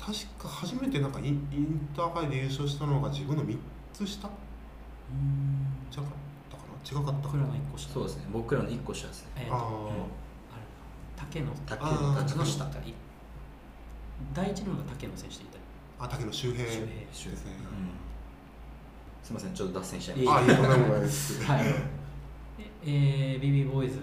[0.00, 3.58] 確か初めてなんかインインターハイで優勝したのが自分の3
[3.92, 4.30] つ下？
[5.90, 6.16] じゃなかっ
[6.50, 7.00] たかな？
[7.02, 7.44] 違かったかな？
[7.44, 7.92] 僕らの1個下。
[7.92, 9.30] そうですね僕らの1個下ですね。
[9.36, 9.62] えーとああ
[10.56, 10.62] れ
[11.16, 11.52] 竹野。
[11.66, 12.64] 竹あー竹の下。
[12.64, 12.68] い
[14.32, 15.58] 第一のが竹野選手でいた。
[15.58, 15.62] り
[15.98, 16.64] あ竹野周平
[17.12, 18.09] 周ですね、うん
[19.30, 21.44] すみませんちょっと脱線しちゃいましあいいとんでもないです。
[21.44, 21.64] はい。
[21.64, 21.72] で、
[22.84, 24.00] えー、BB ボーイズで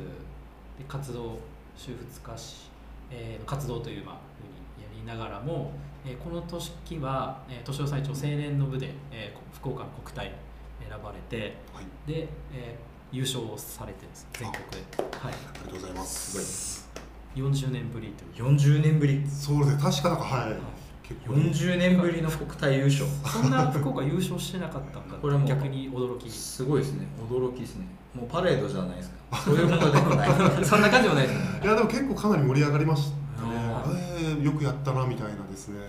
[0.87, 1.39] 活動
[1.75, 2.69] 週2日し、
[3.11, 4.47] えー活動というまあふう
[4.79, 5.71] にやりながらも、
[6.05, 10.31] えーこの年は、えー、年の最長青年の部で、えー福岡の国体
[10.79, 12.09] 選ばれてはい。
[12.09, 14.77] で、えー優勝されてるんです全国で、
[15.17, 16.89] はい、ありがとうございます。
[17.35, 18.33] 40年ぶりという。
[18.33, 19.25] た40年ぶり。
[19.29, 19.83] そうですね。
[19.83, 20.49] 確かなんかはい。
[20.49, 23.05] 結構40年ぶりの国体優勝。
[23.25, 25.15] そんな福岡優勝してなかったんだ。
[25.15, 26.29] これもう逆に驚き。
[26.29, 27.07] すごいですね。
[27.29, 27.85] 驚きですね。
[28.13, 29.37] もうパレードじゃないですか。
[29.37, 30.65] そういうものでもない。
[30.65, 31.61] そんな感じもないですね。
[31.63, 33.53] いやでも結構かなり盛り上がりましたね。
[33.57, 35.79] あえーよくやったなみたいなですね。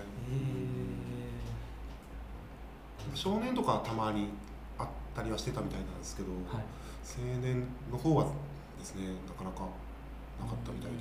[3.13, 4.29] 少年とかはたまに
[4.77, 6.63] あったりはしてたみたいなんですけど、はい。
[7.03, 8.25] 青年の方は
[8.79, 9.65] ですねなかなか
[10.39, 10.97] なかったみたいで、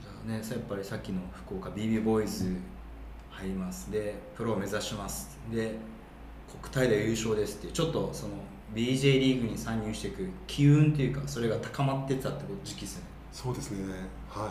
[0.00, 2.56] じゃあねやっぱりさっきの福岡 BB ボーイズ
[3.40, 3.90] 入ります。
[3.90, 5.38] でプロを目指します。
[5.50, 5.76] で
[6.62, 8.34] 国体で優勝ですってちょっとその
[8.74, 13.06] BJ リーグに参入していく機運っていうかそれが高まってったってこと時期ですよね。
[13.32, 13.94] そうですね。
[14.28, 14.50] はい。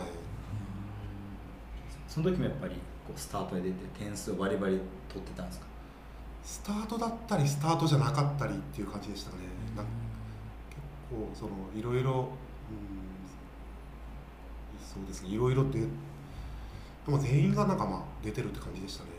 [2.08, 2.74] その時もやっぱり
[3.06, 5.66] こうスタートで出て点数をバリバリ取ってたんですか？
[6.42, 9.36] スタートだったりスタートじゃなかったりっていう感じでしたね、
[10.70, 12.26] 結構そのいろいろ、うん、
[14.82, 15.28] そうですね。
[15.28, 15.80] いろいろで
[17.06, 19.10] でも全員がなんかまあ出てるって感じでしたね。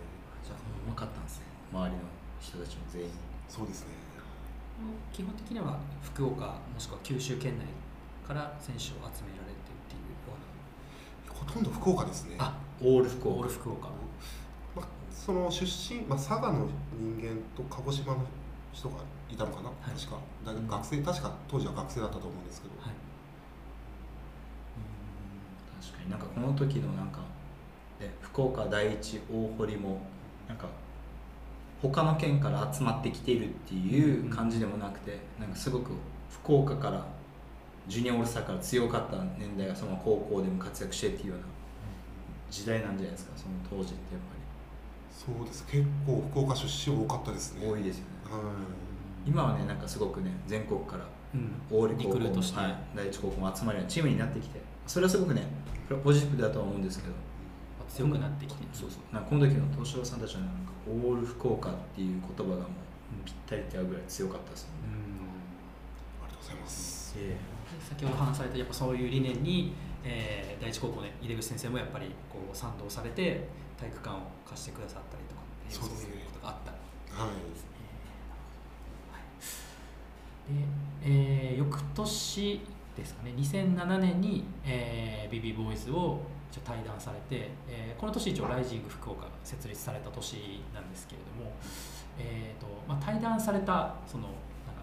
[0.44, 1.46] じゃあうまかったんですね。
[1.74, 2.02] 周りの
[2.40, 3.10] 人たちも全員。
[3.50, 4.02] そうですね。
[5.14, 7.66] 基本的には福岡もしくは九州県内
[8.28, 10.34] から選手を集められてっていうよ
[11.30, 12.38] うほとんど福岡ですね。
[12.38, 13.90] なあオール福オー岡ル福岡。
[14.76, 16.68] まあ、その出身、まあ、佐賀の
[16.98, 18.26] 人間と鹿児島の
[18.74, 18.96] 人が
[19.30, 20.00] いたのかな、はい。
[20.00, 20.18] 確か。
[20.46, 22.94] 大学学生確か当時は学生だったと思うんですけど、はい。
[25.84, 26.10] 確かに。
[26.10, 27.26] なんかこの時のなんかで
[28.32, 30.02] 福岡第一大堀も
[30.48, 30.68] なんか
[31.82, 35.92] 他の県から集まってきているっていう感じでもなくて、なんかすごく
[36.30, 37.06] 福岡から
[37.88, 41.46] ジュニアオールスターから強かった年代がその高校でも活躍してっていうような
[42.52, 44.42] 時代なんじゃないですかその当時ってやっぱ
[45.12, 45.66] そうです。
[45.68, 47.66] 結構福岡出身多かったですね。
[47.66, 48.10] り多いですよね。
[48.32, 48.42] はい。
[49.26, 51.06] 今はねなんかすごくね全国から
[51.70, 55.44] オール高校クルートして、はい、第一高校も集まるようなチームになってきてそれはすごくね
[56.04, 57.14] ポジティブだとは思うんですけど
[57.96, 59.14] 強くなってきてそうそう。
[59.14, 62.68] なんかこの時の東証さんたちはなんかオール福岡っていう言葉がもう
[63.26, 64.74] ぴったりって合うぐらい強かったですよね、
[66.24, 67.16] ありがとうございます。
[67.18, 67.36] え
[67.88, 69.74] 先ほど話されたやっぱそういう理念に、
[70.04, 73.48] えー第一高校の井出口先生もやっぱりこう賛同されて
[73.80, 76.16] 体育館を貸してくださったりとか、えーそうですね。
[76.16, 76.72] いうことがあった。
[77.24, 77.32] はい。
[80.54, 80.66] で、
[81.04, 82.62] えー翌年
[82.98, 86.20] ですかね2007年に、えー、BB ボーイズを
[86.60, 91.52] 対談されて、えーこの年一応ライジング福岡が設立された年なんですけれども、
[92.20, 94.38] えーとまあ、対談されたそのなんか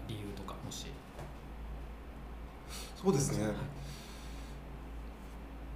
[0.07, 0.87] 理由とかもし？
[2.95, 3.45] そうですね。
[3.45, 3.53] はい。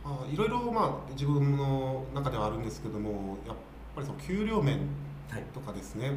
[0.04, 3.56] まあいろいろまあ自分の中ではあるんですけどもやっ
[3.96, 4.80] ぱりその給料面
[5.30, 6.12] はいとかですね、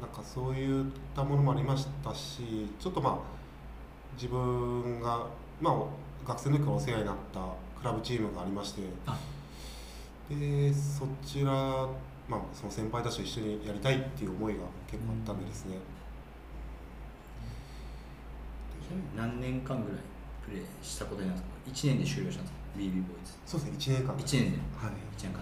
[0.00, 3.18] なんかそういったものもありましたしちょっとまあ
[4.14, 5.26] 自分が、
[5.60, 5.74] まあ、
[6.26, 7.40] 学生の時からお世話になった
[7.82, 9.18] クラブチームがありましてあ。
[10.30, 11.52] でそちら、
[12.28, 15.76] まあ、その先輩たちと一緒にやりたいっていう思いが結構あったんでですね、
[19.16, 20.00] 何年間ぐらい
[20.44, 23.32] プレーしたことになるんですか？1年で終了したんですか？BB ボーイズ。
[23.44, 24.14] そうですね1年間。
[24.14, 24.58] 1年で。
[24.78, 24.90] はい。
[25.18, 25.40] 1年間。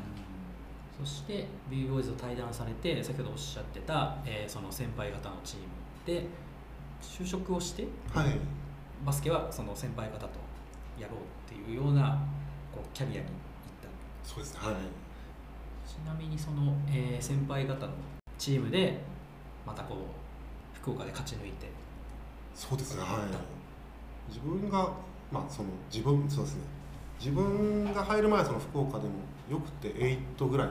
[1.04, 5.66] そして BB ボーイズを対談されて先ほどおっしゃってた、えーその先輩方のチーム
[6.06, 6.26] で
[7.02, 8.38] 就職をしてはい。
[9.04, 10.28] バスケはその先輩方と
[10.98, 12.18] やろうっていうような
[12.72, 13.34] こうキャリアに行っ
[13.82, 14.28] た。
[14.28, 14.60] そうですね。
[14.60, 14.74] はい。
[15.86, 17.92] ちなみにその、えー先輩方の
[18.38, 19.00] チームで
[19.66, 21.68] またこう福岡で勝ち抜いて。
[22.54, 23.02] そうですね。
[23.02, 24.32] はい。
[24.32, 24.90] 自分が
[25.30, 26.62] まあその自分そうですね。
[27.18, 29.10] 自分が入る前はその福岡でも
[29.50, 29.88] よくて
[30.38, 30.68] 8ぐらい。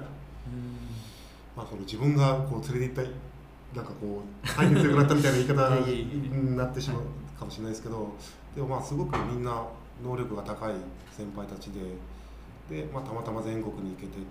[1.55, 3.13] まあ、その自分がこう連れて行っ
[3.73, 7.03] たなんかこう入り強くなったみたいな言い方になってしまう
[7.38, 8.13] かもしれないですけど。
[8.55, 9.63] でもまあすごくみんな
[10.03, 10.73] 能力が高い
[11.12, 11.81] 先輩たちで
[12.69, 14.21] で、まあ、たまたま全国に行けてっ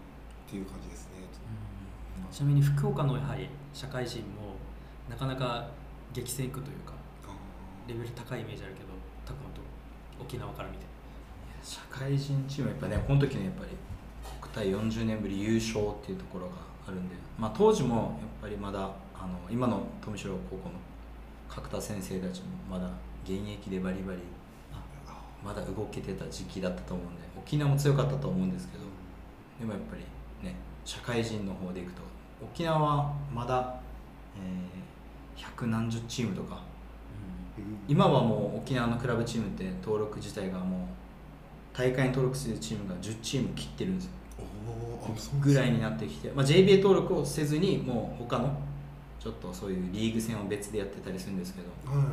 [0.48, 1.18] ていう感じですね。
[2.30, 4.56] ちなみに福岡のやはり社会人も
[5.08, 5.68] なかなか
[6.12, 6.92] 激戦区というか
[7.86, 8.88] レベル高いイメージあるけど
[9.24, 9.60] たくまと
[10.20, 10.86] 沖縄から見て。
[11.62, 13.70] 社会人チームはやっぱねこの時のやっぱり
[14.40, 16.52] 国体40年ぶり優勝っていうところが
[16.86, 18.06] あるんで、まあ、当時もやっ
[18.42, 20.74] ぱりまだあの今の富城高校の
[21.48, 22.88] 角田先生たちもまだ
[23.24, 24.18] 現役でバリバリ
[25.44, 28.84] まだ動けてた時期だったと思うんで沖縄も強かったと思うんですけど
[29.60, 30.02] でもやっぱり
[30.46, 32.02] ね社会人の方でいくと
[32.42, 33.80] 沖縄はまだ、
[34.36, 34.88] えー
[35.38, 36.60] 百何十チームとか
[37.56, 37.78] うん。
[37.88, 40.80] 今はもう沖縄のクラブチームって登録自体がもう
[41.72, 44.10] 大会に登録するチームが10チーム切ってるんですよ。
[45.40, 48.60] ぐらいになってきて、まあ、JBA 登録をせずにもう他の
[49.18, 52.08] ちょっとそういうリーグ戦を別でやってたりするんですけどはい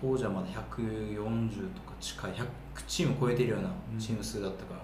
[0.00, 2.44] 当時はまだ140とか近い100
[2.86, 3.68] チーム超えてるような
[3.98, 4.80] チーム数だったから、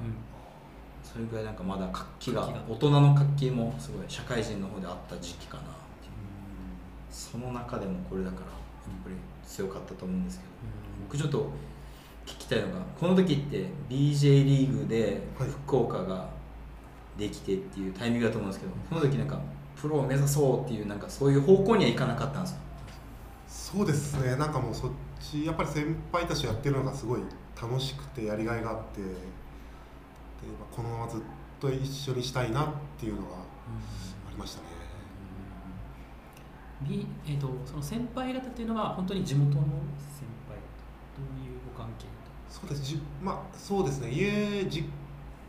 [1.02, 5.66] それぐらいなんかまだ活気が大人の活気もすごい社会人の方であった時期かなう。
[7.10, 8.50] その中でもこれだからやっ
[9.04, 9.14] ぱり
[9.46, 10.50] 強かったと思うんですけど。
[11.06, 11.50] 僕ちょっと
[12.26, 15.48] 聞きたいのがこの時って BJ リーグではい。
[15.50, 16.28] 福岡が
[17.18, 19.38] できてっていうタイミングだと思うんですけどその時なんか
[19.80, 22.58] プロを目指そうっていうなんかそういう方向にはいかなかったんですよ
[23.56, 24.36] そうですね。
[24.36, 24.90] なんかもうそっ
[25.20, 27.20] ちやっぱり先輩たちやってるのがすごい
[27.60, 29.06] 楽しくてやりがいがあってで、
[30.58, 31.20] まあこのままずっ
[31.60, 32.66] と一緒にしたいなっ
[32.98, 34.66] ていうのがありましたね。
[36.82, 39.64] B えー、とその先輩方っていうのは本当に地元の先
[40.48, 40.58] 輩
[41.16, 42.10] どういうご関係と？
[42.50, 42.82] そうです。
[42.82, 44.10] じまあそうですね。
[44.10, 44.84] 家じ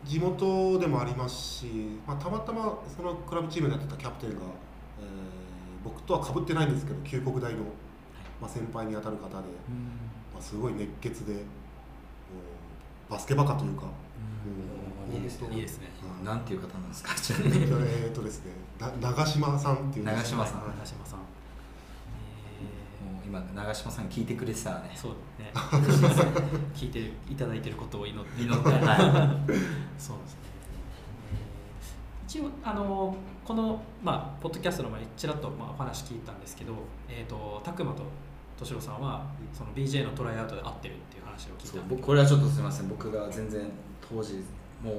[0.04, 4.44] 地元でもありますし、まあ、たまたまそのクラブチームにやってたキャプテンが、
[5.00, 5.06] えー
[5.84, 7.58] 僕とはかぶってないんですけど旧国大の、
[8.40, 9.34] まあ、先輩に当たる方で、
[10.32, 11.42] まあ、すごい熱血でもう
[13.10, 13.92] バスケバカというか、も
[15.12, 15.88] ういいですねいいですね。
[16.02, 16.24] はい。
[16.24, 20.04] なんていう方なんですかえっとですねな長嶋さんっていう。
[20.04, 20.60] 長嶋さん。
[20.60, 21.20] はい長嶋さん、
[22.60, 24.90] えもう今長嶋さん聞いてくれてたらね。
[24.92, 25.52] ーそうね。
[26.74, 28.42] 聞いていただいてることを祈って。
[28.42, 28.68] 祈って。
[28.70, 29.36] は
[29.98, 30.46] そうですね。
[32.28, 36.74] 一応あのこのまあポッドキャストの前にちらっとまあお話聞いたんですけど、
[37.08, 38.02] えっ、と拓磨と
[38.58, 42.88] 敏郎さんはその BJ のトライアウトで会ってるっていう話を聞いそうた僕これはちょっとすみません。
[42.88, 43.62] 僕が全然
[44.08, 44.42] 当時
[44.82, 44.94] もう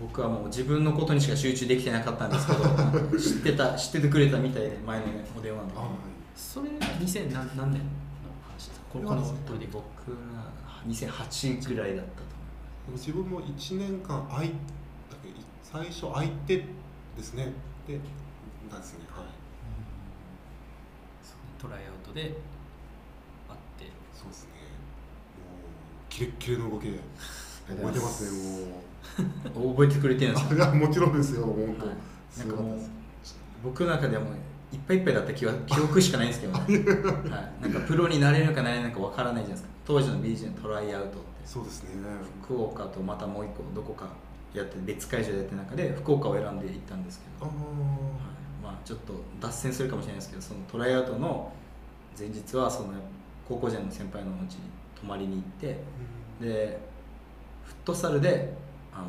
[0.00, 2.60] 僕はもう自分のことにしか集中できてなかったんですけど
[3.18, 5.04] 知ってた知っててくれたみたいで前の
[5.38, 5.76] お電話の時。
[6.34, 7.88] それが2000何何年の
[8.48, 8.86] 話ですか？
[8.90, 10.50] このこのトイレ僕が
[10.88, 12.24] 2008ぐらいだったと
[12.86, 14.52] でも自分も1年間空いだ
[15.22, 15.32] けい
[15.62, 17.52] 最初空いてですね。
[17.86, 18.00] で
[18.70, 19.24] なんですねはい。
[21.60, 22.34] トライアウトで
[24.22, 24.50] そうですね。
[24.50, 27.00] もうキレッキレの動きで。
[27.68, 28.30] 覚えてますね
[29.54, 31.96] も思う覚えてくれてるんですうか いやもちろんですよ本当、はい
[32.30, 32.62] すごか
[33.62, 34.32] 僕の中ではもう
[34.74, 36.60] いっぱいいっぱいだった記憶 記憶しかないんですけどね、
[37.30, 39.68] はい、なんかプロになれるのかなれないのかわからないじゃないですか。
[39.84, 41.18] 当時の BJ のトライアウトって。
[41.44, 41.90] そうですね。
[42.42, 44.06] 福岡とまたもう一個どこか
[44.54, 47.54] やって別会場でやってる中で福岡を選んで行ったんですけあど、はい。
[48.64, 51.52] まあ、ちょっと脱線するかもしれないですけどそのトライアウトの
[52.18, 52.94] 前日はその
[53.48, 54.60] 高校時代の先輩のお家に
[55.00, 56.78] 泊まりに行ってーで
[57.64, 58.52] フットサルで
[58.92, 59.06] あの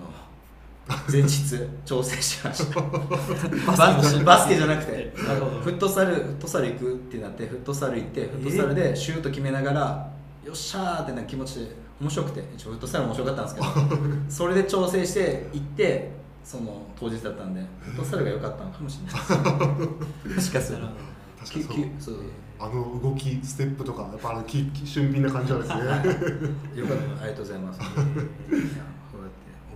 [1.10, 2.82] 前日 調整しました。
[2.82, 5.14] バスバスケじゃなくて。
[5.26, 5.62] なるほど。
[5.62, 10.12] フットサルフットサル行くってなってフットサル行ってフットサルでシュート決めながら
[10.46, 11.68] よっしゃーってな気持ちで
[12.02, 12.44] 面白くて。
[12.56, 13.68] 一応フットサル面白かったんですけど
[14.30, 16.12] それで調整して行って
[16.44, 20.36] その当日だったんでフットサルが良かったのかもしれないです。
[20.36, 20.84] もしかすると。
[20.84, 21.14] なるほど
[21.46, 22.16] 確かにそうききそう。
[22.60, 25.82] あの動きステップとかやっぱあのきき俊敏な感じはですね。
[26.80, 27.24] よかった。
[27.24, 27.82] ありがとうございます。
[27.82, 28.74] いやこうやって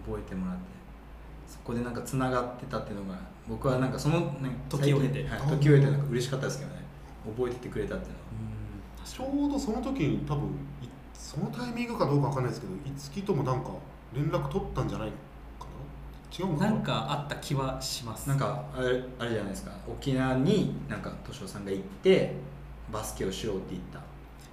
[0.06, 0.62] 覚えてもらって
[1.48, 5.28] そこでなんかつながってたっていうのが僕はなんかその、ね、時を経て。
[5.28, 6.78] はい、時を経てなんか嬉しかったですけどね。
[7.36, 8.28] 覚えててくれたっていうのは。
[9.04, 10.48] ちょうどその時に多分
[10.82, 13.72] いそのタイミングかどうかわかんないですけど五木ともなんか
[14.14, 15.27] 連絡取ったんじゃないかな
[16.32, 16.70] 違うな？
[16.70, 18.28] なんかあった気はします。
[18.28, 19.72] なんかあれあれじゃないですか。
[19.88, 22.34] 沖縄になんか敏夫さんが行って
[22.92, 24.02] バスケをしようって言った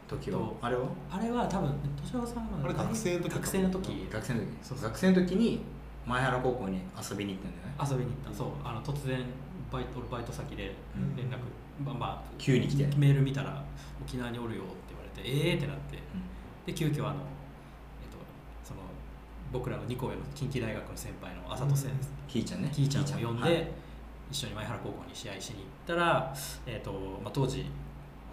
[0.09, 0.39] 時は。
[0.39, 0.83] とあれは？
[1.11, 4.09] あれは多分敏郎さんは学生の時学生の時。
[4.13, 4.47] 学生の時。
[4.63, 4.89] そうそう。
[4.91, 5.61] 学生の時に
[6.07, 7.75] 前原高校に遊びに行ったんだよね。
[7.91, 8.39] 遊びに行った。
[8.39, 8.49] そう。
[8.65, 9.25] あの突然
[9.73, 11.17] バイトバイト先でうん。
[11.17, 11.39] 連絡、
[11.85, 12.85] まあまあ急に来て。
[12.97, 13.65] メール見たら
[14.05, 15.99] 沖縄におるよって言われてええー、ってなって。
[16.67, 17.17] で急遽あの
[19.55, 22.71] 僕らの2個上の近畿大学の先輩のあさと先生、キーちゃんね。
[22.75, 23.69] キーちゃんを呼んで、はい。
[24.29, 26.35] 一緒に前原高校に試合しに行ったら、
[26.67, 26.91] えーと
[27.23, 27.71] まあ、当時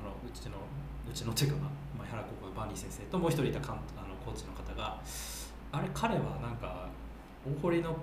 [0.02, 0.58] あのうちの
[1.08, 4.98] うちのていうか、まあ、前原高校のバーニー先生ともう一人いた監あのコーチの方が
[5.72, 6.90] あれ彼はなんか
[7.46, 7.96] 大堀の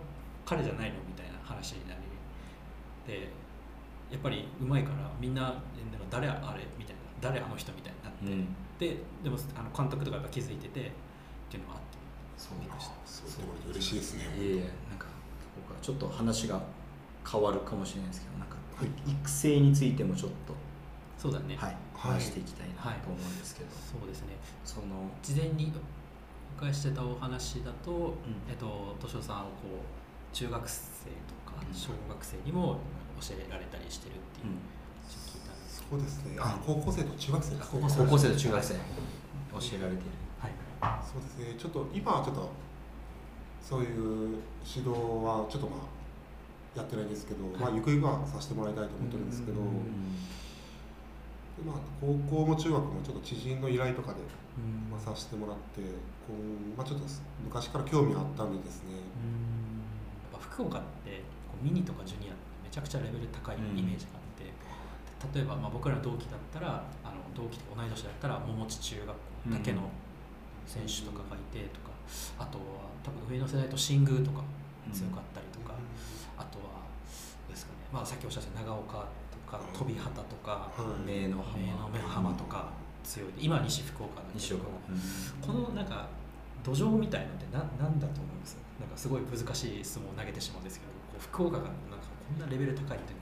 [0.46, 2.00] 彼じゃないのみたいな話になり
[3.12, 3.30] で
[4.12, 5.60] やっぱりうまいからみんな
[6.08, 8.46] 誰あれみたいな誰あの人みたいになって、うん。
[8.78, 10.84] ででもあの監督とかが気づいててっ
[11.50, 11.98] ていうのがあって
[12.36, 12.97] そうびっくりした
[13.28, 14.60] そう嬉しいですねいえいえ
[14.90, 15.06] なんか
[15.54, 16.60] ここからちょっと話が
[17.30, 19.10] 変わるかもしれないですけどなんかはい。
[19.10, 20.54] 育成についてもちょっと、
[21.18, 22.12] そうだね、はい、はい。
[22.14, 24.38] 話していきたいなと思うんですけど、そうですね。
[24.64, 25.72] その事前に
[26.54, 28.14] お伺いしてたお話だと、
[28.48, 31.74] えっと、敏夫さんをこう中学生とかうん。
[31.74, 32.78] 小学生にも
[33.20, 34.54] 教えられたりしてるっていう、
[35.10, 40.14] ちょっと聞いたんですそうですねあ高校生と中学生です高高校生と中学生教えられている。
[40.38, 41.02] はい。
[41.02, 41.58] そうですね。
[41.58, 42.48] ちょっと今はちょっと
[43.60, 43.88] そういう
[44.64, 44.90] 指導
[45.22, 45.80] はちょっとまあ
[46.78, 49.62] やってないんですけど、まあゆくゆくはさせてもらいたいと思ってるんですけど、で
[51.66, 54.24] まあ、高校も中学もちょっと知人の依頼とかで、う
[54.62, 54.86] ん。
[54.90, 55.82] まあ、させてもらって
[56.22, 56.42] こう、
[56.78, 57.06] まあ、ちょっと
[57.42, 59.00] 昔から興味あったんでですね、や
[60.38, 64.44] っぱ福岡ってこうミニとかジュニアってめちゃくちゃレベル高いイメージがあって、
[65.34, 69.14] 例えばまあ僕ら同期だったらあの同期とか同い年だったら桃地中学校
[69.50, 69.90] だけの
[70.66, 71.87] 選手とかがいてとか、
[72.38, 72.64] あとは
[73.02, 74.42] 多分上の世代と新宮とか
[74.92, 75.74] 強かったりとか、
[76.36, 76.86] あとは
[77.48, 81.06] ですかね、まあ、さっきおっしゃった長岡とか飛び旗とかはい。
[81.06, 82.70] 名の名の目浜とか
[83.04, 83.28] 強い。
[83.38, 84.64] 今西福岡だけど西岡、
[85.40, 86.08] このなんか
[86.64, 88.56] 土壌みたいのって何なんだと思います？
[88.80, 93.12] なんかすごい難しい質問を投げてしまうんですけどこう福岡がなんかこんなレベル高いというかなんか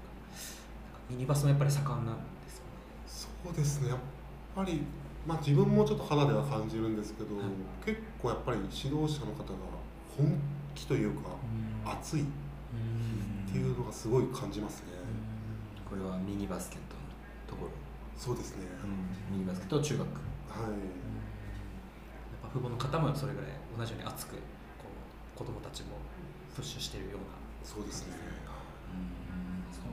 [1.11, 2.71] ミニバスもやっぱり盛んなんですよね？
[3.07, 3.89] そうですね。
[3.91, 3.99] やっ
[4.55, 4.83] ぱり
[5.27, 7.47] まあ、自分もちょっと肌では感じるんですけど、はい。
[7.85, 9.59] 結構やっぱり指導者の方が
[10.17, 10.39] 本
[10.75, 11.31] 気というか
[11.85, 12.23] 熱い。
[12.23, 12.25] っ
[13.49, 14.89] ていうのがすごい感じますね、
[15.89, 17.01] これはミニバスケットの
[17.49, 17.73] ところ、
[18.15, 18.67] そうですね、
[19.31, 20.05] ミニバスケット中学。
[20.05, 20.13] はい。
[20.13, 20.77] やっ
[22.43, 24.41] ぱ父母の方もそれぐらい同じように熱くこ
[25.37, 25.97] う子供たちも
[26.55, 27.27] プッシュしてるような。
[27.65, 28.13] そうですね。
[28.13, 28.21] そう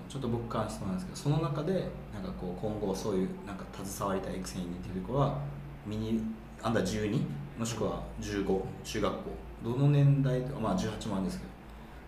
[0.10, 5.38] ちょっと僕からの質問なんですけどその中でなんかこう今後そういうなんか携わりたい育成員っていうところは
[5.86, 6.22] ミニ
[6.62, 7.22] アンダー12
[7.58, 9.22] もしくは15中学校
[9.64, 11.46] どの年代とまあ18もあるんですけ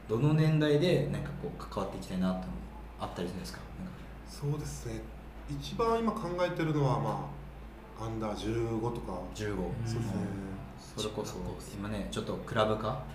[0.08, 1.30] どどの年代でなんか。
[1.46, 2.52] こう関わっていきたいなっての
[3.00, 3.60] あったりするんですか
[4.28, 5.02] そうですね。
[5.50, 7.30] 一番今考えてるのはま
[8.00, 10.02] あアンダー15とか15そうですね、
[10.98, 11.36] それこそ
[11.74, 13.15] 今ねちょっとクラブ化はい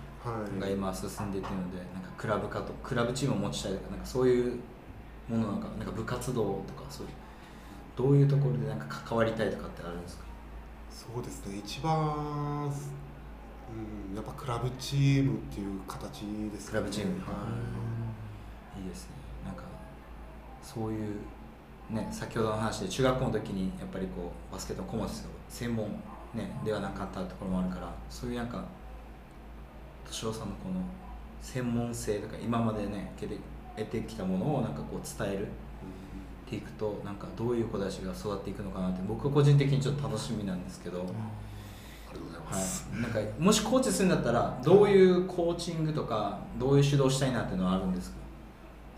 [0.59, 4.59] が今進んでいってるのでなんかクラブ化とクラブチームを持ちたいとかなんかそういう
[5.27, 7.13] ものなんかなんか部活動とかそういう
[7.95, 10.23] どういうところでなんか関わりたいとかってあるんですか？
[10.89, 11.93] そうですね一番、
[12.65, 17.27] うん、やっぱクラブチームっていう形ですクラブチームは
[18.77, 18.81] い。
[18.81, 19.15] いいですね。
[19.45, 19.63] なんか
[20.61, 21.15] そういう
[21.89, 25.87] ね先ほどの話で中学校の時にやっぱりこうバスケットの顧問ですよ専門、
[26.33, 28.63] ね、ではなかったところもあるからそういうなんか
[30.11, 30.75] 敏郎さんのこの
[31.41, 33.13] 専門性とか今までね
[33.75, 35.47] 得てきたものをなんかこう伝える。
[35.47, 41.13] っていくとなんかどういう子たちが育っていくのかなって僕は個人的にちょっと楽しみなんですけど、ありが
[42.13, 48.17] とうございます、はい、なんかもしコーチするんだったらどういうコーチングとかどういう指導したいなっていうのはあるんですか？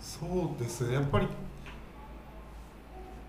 [0.02, 0.26] そ
[0.58, 0.96] うですね。
[0.96, 1.28] やっぱり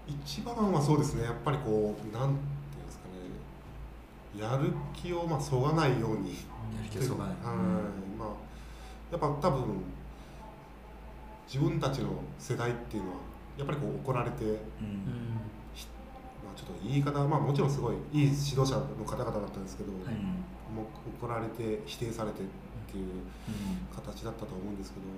[0.09, 1.25] 一番はそうですね。
[1.25, 2.39] やっぱりこうなん
[4.39, 6.31] やる気をまあそがないように。
[6.31, 6.37] や
[6.83, 7.35] る気をそがない。
[7.43, 7.57] はい、
[8.19, 8.29] まあ
[9.11, 9.83] やっぱ多分
[11.47, 13.17] 自分たちの世代っていうのは
[13.59, 14.59] やっぱりこう怒られて、うん。
[16.45, 20.15] まあ、ちょっと言い方はまあもちろんすごいいい指導者の方々だったんですけど、はい。
[20.75, 20.87] もう
[21.25, 22.45] 怒られて否定されてっ
[22.91, 23.23] ていううん
[23.95, 25.15] 形だったと思うんですけど、ま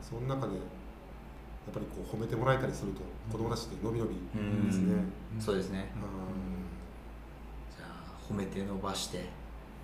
[0.00, 4.14] あ、その中でやっぱりこう褒めてもらえたりすると子供たちって伸び伸び
[4.66, 4.94] ですね、
[5.38, 5.90] そうですね。
[5.96, 6.57] うん
[8.28, 9.18] 褒めて伸ばして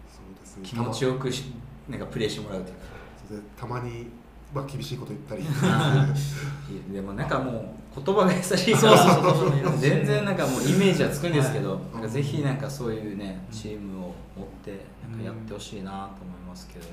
[0.08, 0.62] そうですね。
[0.64, 1.52] 気持ちよくし
[1.88, 2.80] なんかプレーしてもらうというか。
[3.28, 4.06] そたまに、
[4.54, 5.44] まあ、厳しいこと言ったり。
[6.92, 11.80] でもなんかもう言葉が優しいかそう全然なんかもうイメージはつくんですけど、はい。
[11.94, 16.92] なんかぜひなんかそういうねチームを持ってなんかやってほしいなと思いますけどね、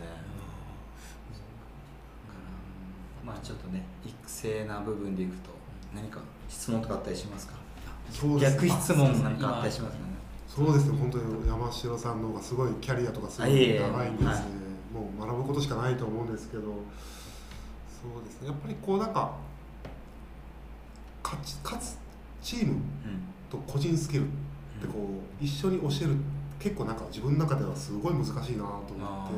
[3.26, 5.50] まあちょっとね育成な部分でいくと
[5.94, 7.54] 何か質問とかあったりしますか？
[8.40, 10.04] 逆質問なんかあったりしますか？
[10.04, 10.11] ね
[10.56, 10.98] そうですね。
[10.98, 14.94] 本当に山城さんの方がすごいキャリアとかすごい長いんですね、はい。
[14.94, 18.48] もう学ぶことしかないと思うんですけどそうですね。
[18.50, 19.38] やっぱりこうなんか
[21.24, 21.98] 勝ち勝つ
[22.42, 22.82] チームうん
[23.50, 24.28] と個人スキルっ
[24.82, 26.16] てこう一緒に教える
[26.60, 29.30] 結構なんか自分の中ではすごい難しいなと思ってあ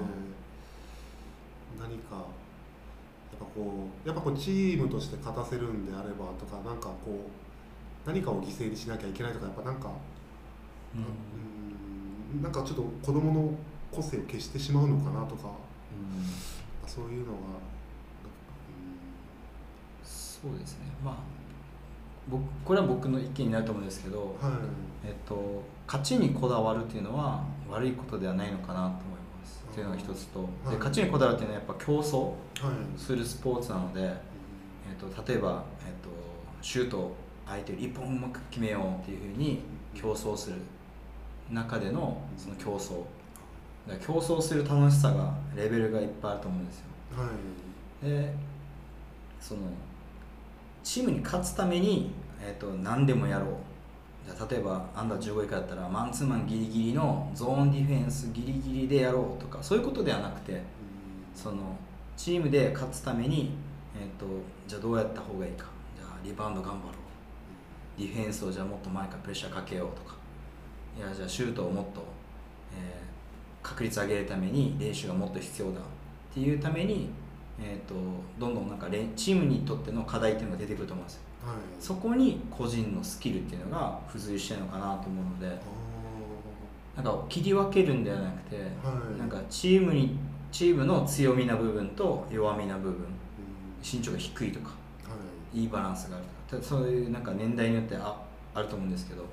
[1.79, 7.29] 何かやっぱこうやっぱこうチームとして勝たせるんであればとかなんかこ
[8.05, 9.91] う何かを犠牲にしなきゃいけないとかやっぱなんか
[10.95, 12.37] うん。
[12.37, 13.53] うんなんかちょっと子供の
[13.91, 15.49] 個性を消してしまうのかなとか
[16.87, 17.39] そういうのが、
[20.03, 20.85] そうですね。
[21.03, 21.15] まあ
[22.27, 24.59] 僕これは僕の意見になると思うんですけど、うん、はい。
[25.05, 29.65] えっと、勝ちにこだわるっていうのは悪いことではないのかなと思います。
[29.71, 30.39] っていうのが一つと。
[30.39, 30.71] はい。
[30.71, 32.99] で勝ちにこだわるっていうのはやっぱ競争はい。
[32.99, 34.15] するスポーツなので、えっ
[34.97, 36.09] と、例えば、えっと、
[36.61, 37.15] シュートを
[37.47, 39.61] 相手より1本うまく決めようっていうふうに
[39.93, 40.57] 競争する
[41.53, 43.03] 中でのその競争。
[44.01, 46.85] 競争する楽しさがレベルがいっぱいあると思うんですよ。
[47.17, 47.29] は
[48.01, 48.05] い。
[48.05, 48.33] で
[49.39, 49.61] その
[50.83, 53.49] チームに勝つために、えー、と何でもやろう。
[54.25, 60.61] じゃあ例えばアンダー15以下だったらマンツーマンギリギリのゾーンディフェンスギリギリでやろうとかそういうことではなくて
[61.35, 61.77] その
[62.15, 63.51] チームで勝つために、
[63.93, 64.25] えー、と
[64.65, 65.65] じゃあどうやった方がいいか。
[65.97, 67.03] じゃあリバウンド頑張ろう。
[67.99, 70.15] ディフェンスをじゃあもっと前からプレッシャーかけようとか
[70.97, 72.03] いやじゃあシュートをもっと、
[72.77, 73.03] えー
[73.63, 75.83] 確率上げるために練習がもっと必要だっ
[76.33, 77.09] ていうために、
[77.59, 77.95] えー、と
[78.37, 81.21] どんどんなんか練チームにとっての課題っていうのが出てくると思うんですよ。
[81.45, 81.55] はい。
[81.79, 85.59] そこに個人のスキルっていうのが付随してるのかなと思うので
[86.97, 88.61] あなんか切り分けるんではなくて、は
[89.15, 89.17] い。
[89.17, 90.17] なんかチームに
[90.51, 93.05] チームの強みな部分と弱みな部分
[93.81, 94.73] 身長が低いとかは
[95.53, 95.61] い。
[95.61, 98.21] いいバランスがあるとかたそういうなんか年代によってあ
[98.53, 99.29] あると思うんですけどはい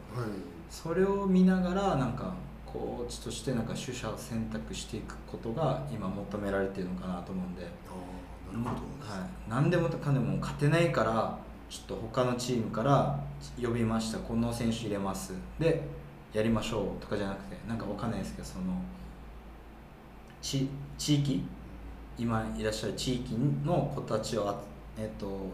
[0.70, 2.32] それを見ながらなんか
[2.64, 7.62] コーチとしてなんか取捨を選択していくことが今求められてるのかなと思うんで、
[8.52, 13.20] なるほど、はい、何でもかんでも勝てないからちょっと他のチームから
[13.60, 15.82] 呼びましたこの選手入れますで
[16.32, 18.48] やりましょうとかじゃなくてなんかわかんないですけど。
[18.48, 18.64] その
[20.42, 21.44] 地地域
[22.18, 24.60] 今いらっしゃる地域の子たちをあ、
[24.98, 25.50] えっと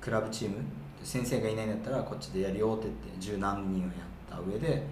[0.00, 0.56] クラブチーム
[1.02, 3.92] 先生がいないんだったらこっちでやるよって言って十何人をやっ
[4.34, 4.82] た上で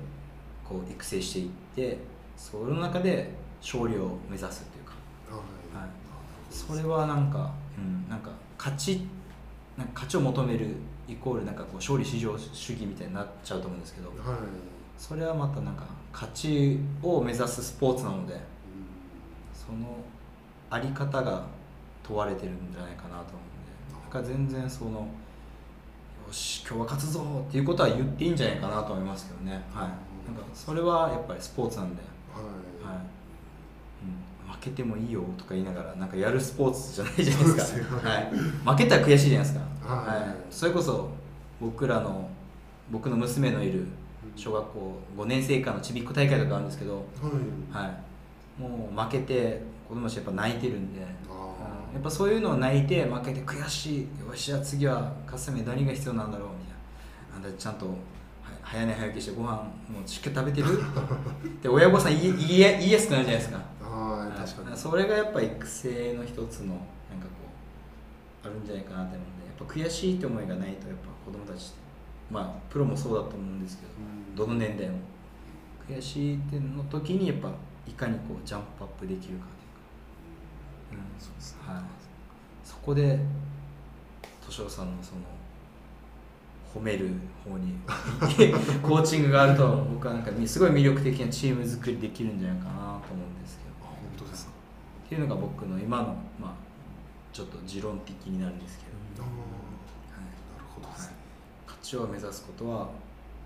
[0.65, 1.99] こう育成していって
[2.37, 3.31] その中で
[3.61, 4.95] 勝利を目指すっていうか、
[5.31, 5.85] はい。
[5.85, 5.89] はい、
[6.51, 9.07] それはなんか、うん、なんか勝ち
[9.77, 10.77] なんか勝ちを求める
[11.09, 14.09] イコールなんかこう勝利至上主義みたいになっちゃうと思うんですけど。
[14.09, 14.39] はい。
[14.99, 18.39] それはまたなんか勝ちを目指すスポーツなので
[19.53, 19.97] その
[20.71, 21.45] あり方が
[22.05, 24.01] 問われてるんじゃないかなと思うんで。
[24.01, 25.09] なんか全然その
[26.33, 32.01] よし今日は勝つぞっていうことは言っていいんじゃないかなと思いますけどね、はい、なんかそれはやっぱりスポーツなんで、
[32.33, 32.95] はい。
[32.95, 33.05] はい。
[34.47, 38.09] うん、負けてもいいよとか言いながらなんかやるスポーツじゃないじゃないですか。
[38.09, 38.31] はい、
[38.65, 40.37] 負けたら悔しいじゃないですか、はい。
[40.51, 41.11] それこそ
[41.61, 42.31] 僕らの
[42.91, 43.85] 僕の娘のいる
[44.35, 47.85] 小学校5年生以下のちびっこ大会とかあるんですけど、はい。
[47.85, 47.95] は
[48.59, 51.22] い、もう負けて子供たちやっぱ泣いてるんで、あ
[51.93, 54.01] やっぱそういうのを泣いて負けて悔しい。
[54.27, 57.49] よしじゃあ次は勝つために何が必要なんだろうみたいな。
[57.49, 57.93] あんたちゃんとは
[58.63, 60.69] 早寝早起きしてご飯もうしっかり食べてる。
[61.63, 63.61] で親御さん言い言いいやすくなるじゃないですか。
[63.83, 64.31] ーはい。
[64.39, 64.77] 確かに。
[64.77, 67.45] それがやっぱ育成の一つのなんかこ
[68.45, 71.75] うあるんじゃないかなと思うんでやっぱ悔しいって思いがないとやっぱ子供たちって
[72.31, 74.35] まあプロもそうだと思うんですけどうん。
[74.35, 74.97] どの年代も。
[75.89, 77.51] 悔しいっての時にやっぱ
[77.87, 79.47] いかにこうジャンプアップできるか
[81.19, 81.59] そうですね。
[81.67, 81.83] はい、
[82.65, 83.19] そこで
[84.43, 85.23] 敏郎さんのその
[86.75, 87.11] 褒める
[87.45, 87.75] 方に
[88.83, 93.71] コーチングがあると僕はなんかすごい魅力的なチーム作りできるんじゃないかなと思うんですけど。
[93.83, 94.53] あ本当ですか。
[95.05, 96.55] っていうのが僕の今のまあ
[97.33, 98.85] ちょっと持論的になるんですけ
[99.17, 99.31] ど、はい。
[99.31, 101.17] なるほどですね。
[101.67, 102.89] 勝ちを目指すことは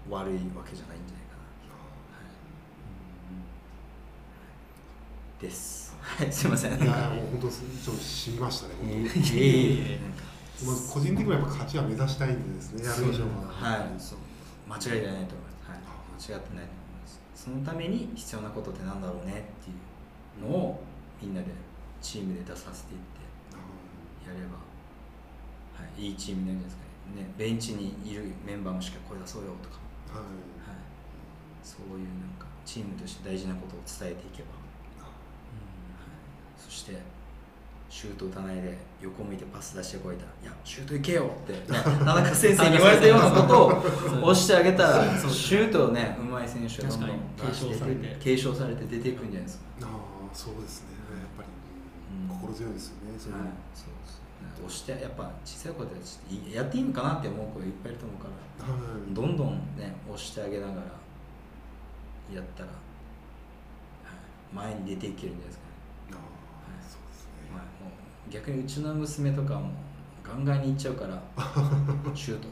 [0.09, 1.43] 悪いわけじゃないんじゃないかな
[5.41, 5.95] です。
[6.01, 6.83] はい、すみません。
[6.83, 10.01] いやーもう本当ちょっと染みましたねいえいえ
[10.65, 14.19] まず個人的にはやっぱ勝ちは目指したいんでですねやる以上ははい、そう
[14.69, 16.33] 間違いじゃないと思います。
[16.33, 17.21] はい、間違ってないと思います。
[17.35, 19.75] そのために必要なことってなんだろうねってい
[20.41, 20.81] うのを
[21.21, 21.49] みんなで
[22.01, 23.21] チームで出させていって
[24.25, 24.57] やれば、
[25.77, 26.83] はい、いいチームになるんじゃないですか
[27.21, 27.23] ね。
[27.23, 29.77] ね、ベンチにいるメンバーもしっかり声出そうよとか、
[30.11, 30.81] はいはい、
[31.63, 34.66] そういうなんかチームとして大事なことを伝えていけば。
[36.77, 36.93] そして
[37.89, 43.67] シュート打たないで横向いてパス出してこいたら「いやシュート行けよ」って、ね、田中先生に言われたようなこと
[44.21, 47.11] を 押してあげたらシュートをねうまい選手がどんどん
[47.41, 48.17] 継承されて。
[48.21, 50.89] 継承されて出ていくんじゃないですか、ああそうですね。
[51.17, 51.49] やっぱり
[52.21, 53.35] うん心強いですよねそれ。
[53.35, 54.21] はい、そうです
[54.61, 56.19] 押してやっぱ小さい子たち
[56.53, 58.29] やっていいのかなって思う子いっぱいいると思うか
[58.61, 58.77] らは
[59.09, 59.15] い。
[59.15, 60.81] どんどんね押してあげながら
[62.37, 62.77] やったら、は
[64.69, 65.73] い、前に出ていけるんじゃないですかね
[66.13, 69.71] ああそうですねまあ、もう逆にうちの娘とかも
[70.23, 71.23] ガンガンに行っちゃうから
[72.15, 72.49] シュート。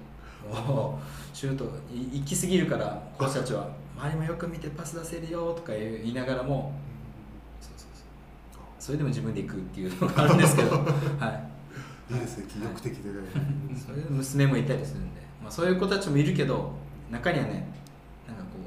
[1.33, 3.66] シュートい行き過ぎるからコーチたちは
[3.97, 6.75] 周りもよく見てパス出せるよとか言いながらも
[7.61, 7.89] そうそう
[8.53, 8.62] そう。
[8.79, 10.70] それでも自分で行くっていうのがあるんですけど、
[11.18, 11.49] は
[12.11, 12.12] い。
[12.12, 13.18] いいですね、気力的でね。
[13.72, 16.72] い、それで娘もいたりするんで、まあ、そういう子たちもいるけど
[17.11, 17.66] 中にはね
[18.27, 18.59] なんかこ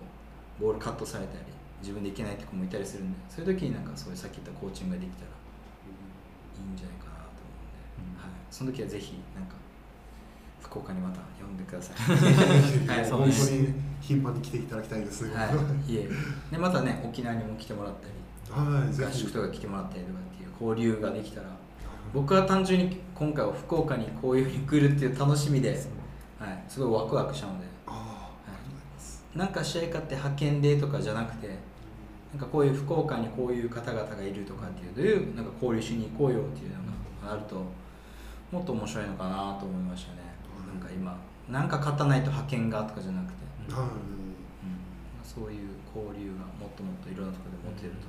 [0.59, 1.39] うボールカットされたり
[1.81, 6.96] 自分で行けないって子もいたりするんでそういう時になんかそういうさっき言ったコーチングができたらいいんじゃないか
[8.49, 9.55] その時はぜひなんか
[10.61, 11.97] 福岡にまた呼んでください。
[12.87, 15.35] はい、本当に頻繁に来ていただきたいですね。
[15.35, 15.45] は
[15.87, 16.09] い、いえ
[16.51, 18.13] でまたね沖縄にも来てもらったり
[18.49, 19.31] はい、合宿。
[19.31, 21.47] とか来てもらったりとかっていう交流ができたら
[22.13, 25.71] 僕は単純に今回は福岡にこういうふうに来るっていう楽しみで、
[26.39, 29.25] はい、すごいワクワクしたのでああ、ありがとうございます。
[29.35, 31.47] なんか試合勝って派遣でとかじゃなくて
[32.33, 36.75] なんかこういう福岡にこういう方々がいるとかっていうどういうなんか交流しに行こうよっていうの
[37.27, 37.63] があると
[38.51, 40.19] もっと面白いのかなと思いましたね、
[40.67, 41.17] なんか今
[41.49, 43.83] なんか勝たないと派遣がとかじゃなくて、はい。
[43.83, 43.91] うん、
[45.23, 48.07] そういう交流がもっともっといろんなところで持てると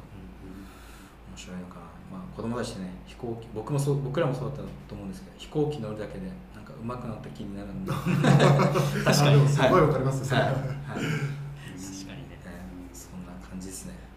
[1.31, 1.81] 面白いのか
[2.11, 7.91] な、まあ、子供たちってね飛行機僕もそう僕らもそうだったと思うんですけど飛行機乗るだけでなんか上手くなった気になるんで。
[9.05, 9.49] 確かに。
[9.49, 10.27] すごいわかりますね。
[10.27, 10.41] それ。
[10.41, 10.59] はい、はい。
[10.59, 12.39] 確かにね。
[12.45, 14.08] えーそんな感じですね。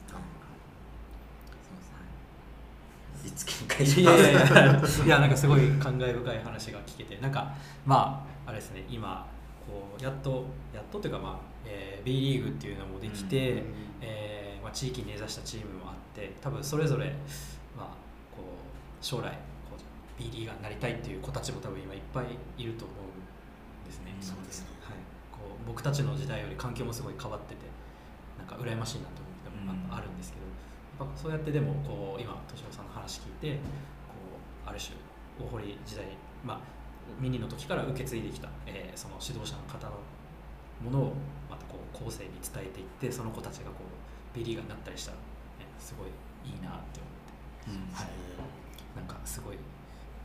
[3.31, 5.19] いつき会いやいやいや いや。
[5.19, 7.53] なんかすごい感慨深い話が聞けてなんか
[7.85, 9.25] まああれですね今
[9.65, 13.65] こうやっとやっとというかまあ、えー B リーグっていうのもできて、うん。
[14.01, 17.05] えーまあ、地域に根ざしたチームもあって多分それぞれ、
[17.77, 17.85] まあ、
[18.35, 19.29] こう将来
[19.69, 22.25] こう B リーガーになりたいっていう子たちも多分今いっぱい
[22.57, 24.15] いると思うんですね。
[24.19, 24.67] そうですね。
[24.81, 24.95] はい、
[25.31, 27.61] こう僕たちの時代より環境もすごい変わってて
[28.51, 30.45] か羨ましいなと思ってもああるんですけど
[31.01, 34.13] やっぱそうやってでもこう今敏郎さんの話聞いてこ
[34.65, 34.93] うある種
[35.39, 36.05] 大堀時代
[36.45, 36.59] まあ
[37.19, 39.97] ミニの時から受け継いできた、えーその指導者の方の
[40.83, 41.13] ものを
[41.49, 43.81] またこう後世に伝えていってその子たちがこ
[44.33, 45.21] うベリーガーになったりしたら、ね、
[45.79, 46.07] すごい
[46.45, 46.99] いいなって
[47.67, 48.07] 思って、はい、
[48.97, 49.57] なんかすごい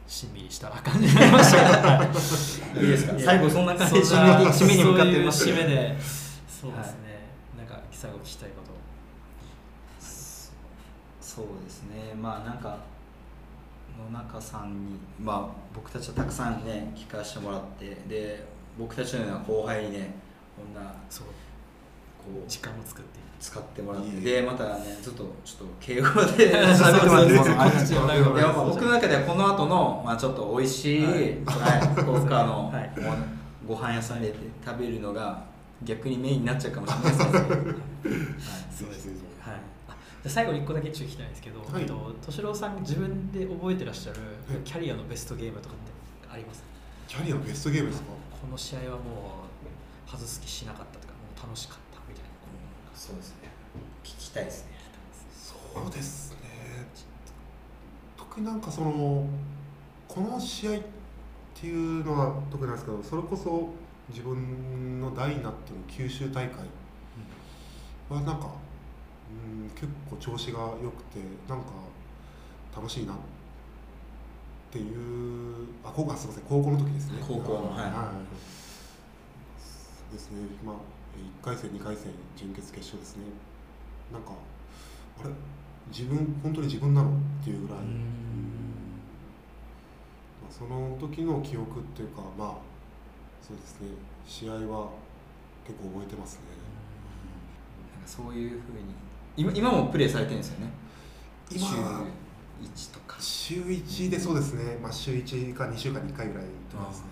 [0.07, 2.05] しんみりした感じになりました。
[2.81, 2.85] い。
[2.85, 3.13] いですか？
[3.15, 5.49] や最後そんな感じ締めに向かってます。
[5.49, 5.97] 締めで
[6.49, 8.76] そうですね、なんか最後聞きたいこと
[11.37, 12.15] そうですね。
[12.19, 12.79] まあなんか
[14.11, 18.43] 野中さんにまあ僕たちはたくさんね聞かせてもらってで
[18.79, 20.15] 僕たちのような後輩にね
[20.57, 21.27] こんなそう。
[21.27, 23.21] こう時間を作って。
[23.39, 24.21] 使ってもらっていいね。
[24.23, 27.37] でまたねずっとちょっと敬語で 喋ってもらって。
[28.71, 31.15] 僕の中ではこの後のまあちょっと美味しい、はい。
[31.45, 32.91] はい、福岡の はい。
[33.69, 34.35] ご飯屋さんで
[34.65, 35.45] 食べるのが
[35.83, 37.47] 逆にメインになっちゃうかもしれないですけど、 はい、
[38.75, 39.13] そうですね。
[39.39, 39.76] はい
[40.29, 41.87] 最後に1個だけ注意したいんですけど、はい。
[41.87, 44.63] と敏郎さん自分で覚えてらっしゃるはい。
[44.65, 45.79] キャリアのベストゲームとかっ
[46.29, 46.63] てあります？
[47.09, 48.09] キャリアのベストゲームですか？
[48.43, 49.45] この試合はも
[50.07, 52.31] う外す気しなかったとかもう楽しかったみたいな
[52.95, 53.49] そうですね。
[54.05, 54.73] 聞きたいですね。
[55.33, 55.55] そ
[55.89, 56.37] うですね。
[58.17, 59.27] 特になんかその
[60.09, 60.81] この試合っ
[61.55, 63.71] ていうのは特になんですけどそれこそ
[64.09, 66.55] 自分の代になっての九州大会
[68.09, 68.51] はなんか、
[69.45, 71.67] うん、結構調子が良くてなんか
[72.75, 73.17] 楽しいなっ
[74.71, 77.19] ていうあ高校あすみません高校の時ですね。
[77.21, 78.13] 高校のは
[80.11, 80.13] い。
[80.13, 80.77] ですねまあ
[81.43, 83.25] 1回戦2回戦準決決勝ですね。
[84.13, 84.33] なんか
[85.25, 85.31] あれ？
[85.89, 87.11] 自分本当に自分なの？
[87.11, 87.13] っ
[87.45, 87.85] ていうぐらい、ま
[90.49, 92.55] あ、その時の記憶っていうかまあ
[93.41, 93.89] そうですね。
[94.27, 94.91] 試合は
[95.65, 96.43] 結構覚えてますね。
[97.95, 98.95] なんかそういうふうに
[99.37, 100.73] 今今もプレーされてるんですよね。
[101.51, 102.05] 今は
[102.63, 103.17] 週1とか。
[103.21, 107.07] 週1でそうですね、まあ、週1か2週間に1回ぐらいとかですね。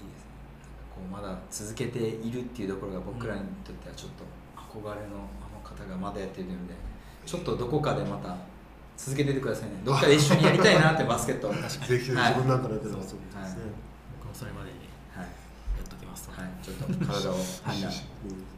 [0.00, 0.30] いいですね。
[0.60, 4.24] なんかこうまだ続けているっていうところが僕らにとってはちょっと
[4.56, 6.74] 憧れのあの方がまだやってるので
[7.26, 8.36] ちょっとどこかでまた
[8.96, 9.76] 続けててくださいね。
[9.84, 11.70] どっかで一緒にやりたいなってバスケット確かに。
[11.98, 13.62] ぜひ自分なんかのやってますそうですね、
[14.18, 14.78] 僕もそれまでに。
[15.16, 15.26] はい、
[16.10, 17.40] ますと、はい、ちょっと体をはい。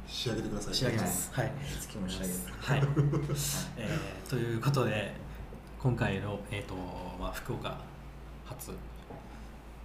[0.09, 0.75] 仕上げてください。
[0.75, 1.31] 仕上げます。
[1.33, 1.53] はい。
[1.81, 2.83] 月も仕上げるはい、
[3.77, 5.15] えーということで
[5.79, 6.75] 今回の、えーと
[7.19, 7.77] まあ、福岡
[8.47, 8.73] 初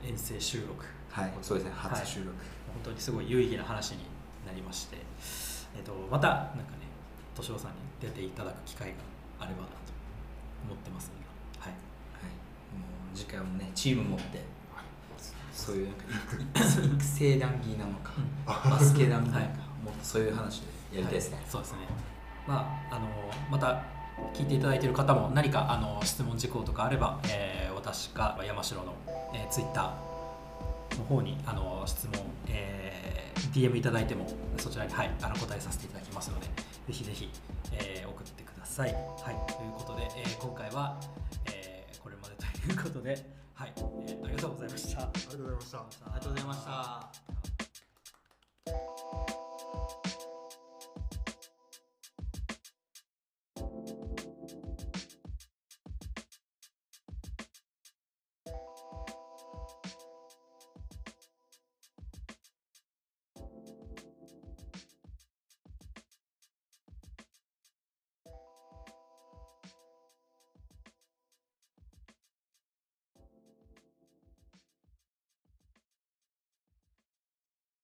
[0.04, 0.86] 遠征収録。
[1.12, 1.74] はいそうですね。
[1.76, 2.32] 初収録、
[2.74, 4.06] 本当にすごい有意義な話に
[4.46, 4.98] なりまして、
[5.76, 6.88] えー、とまたなんかね
[7.36, 8.96] 敏郎さんに出ていただく機会が
[9.40, 9.74] あればなと
[10.66, 11.26] 思ってますので、
[11.60, 12.32] はい、はい、
[12.78, 14.44] もう次回もねチーム持って
[15.58, 16.06] そういうなんか
[16.96, 18.14] 育成談義なのか
[18.46, 19.50] バスケ談義なのか、
[19.84, 21.80] もっとそういう話でやりたいですね、はいそうですね。
[22.48, 23.08] まああの
[23.52, 23.84] また
[24.34, 28.94] 聞いていただいている方も何かあの質問事項とかあれば、えー私か山城の、
[29.34, 34.28] えー、ツイッターの方にあの質問、えー DM いただいても
[34.58, 36.52] そちらに、はい、あの答えさせていただきますのでぜ
[36.90, 37.30] ひぜひ、
[37.72, 38.94] えー送ってください。
[38.94, 41.00] はい、ということで、えー今回は、
[41.46, 43.26] えーこれまでということで、
[43.58, 45.02] はい、えー、ありがとうございました。
[45.02, 45.80] ありがとうございました。
[45.80, 46.66] ありがとうございまし
[49.34, 49.47] た。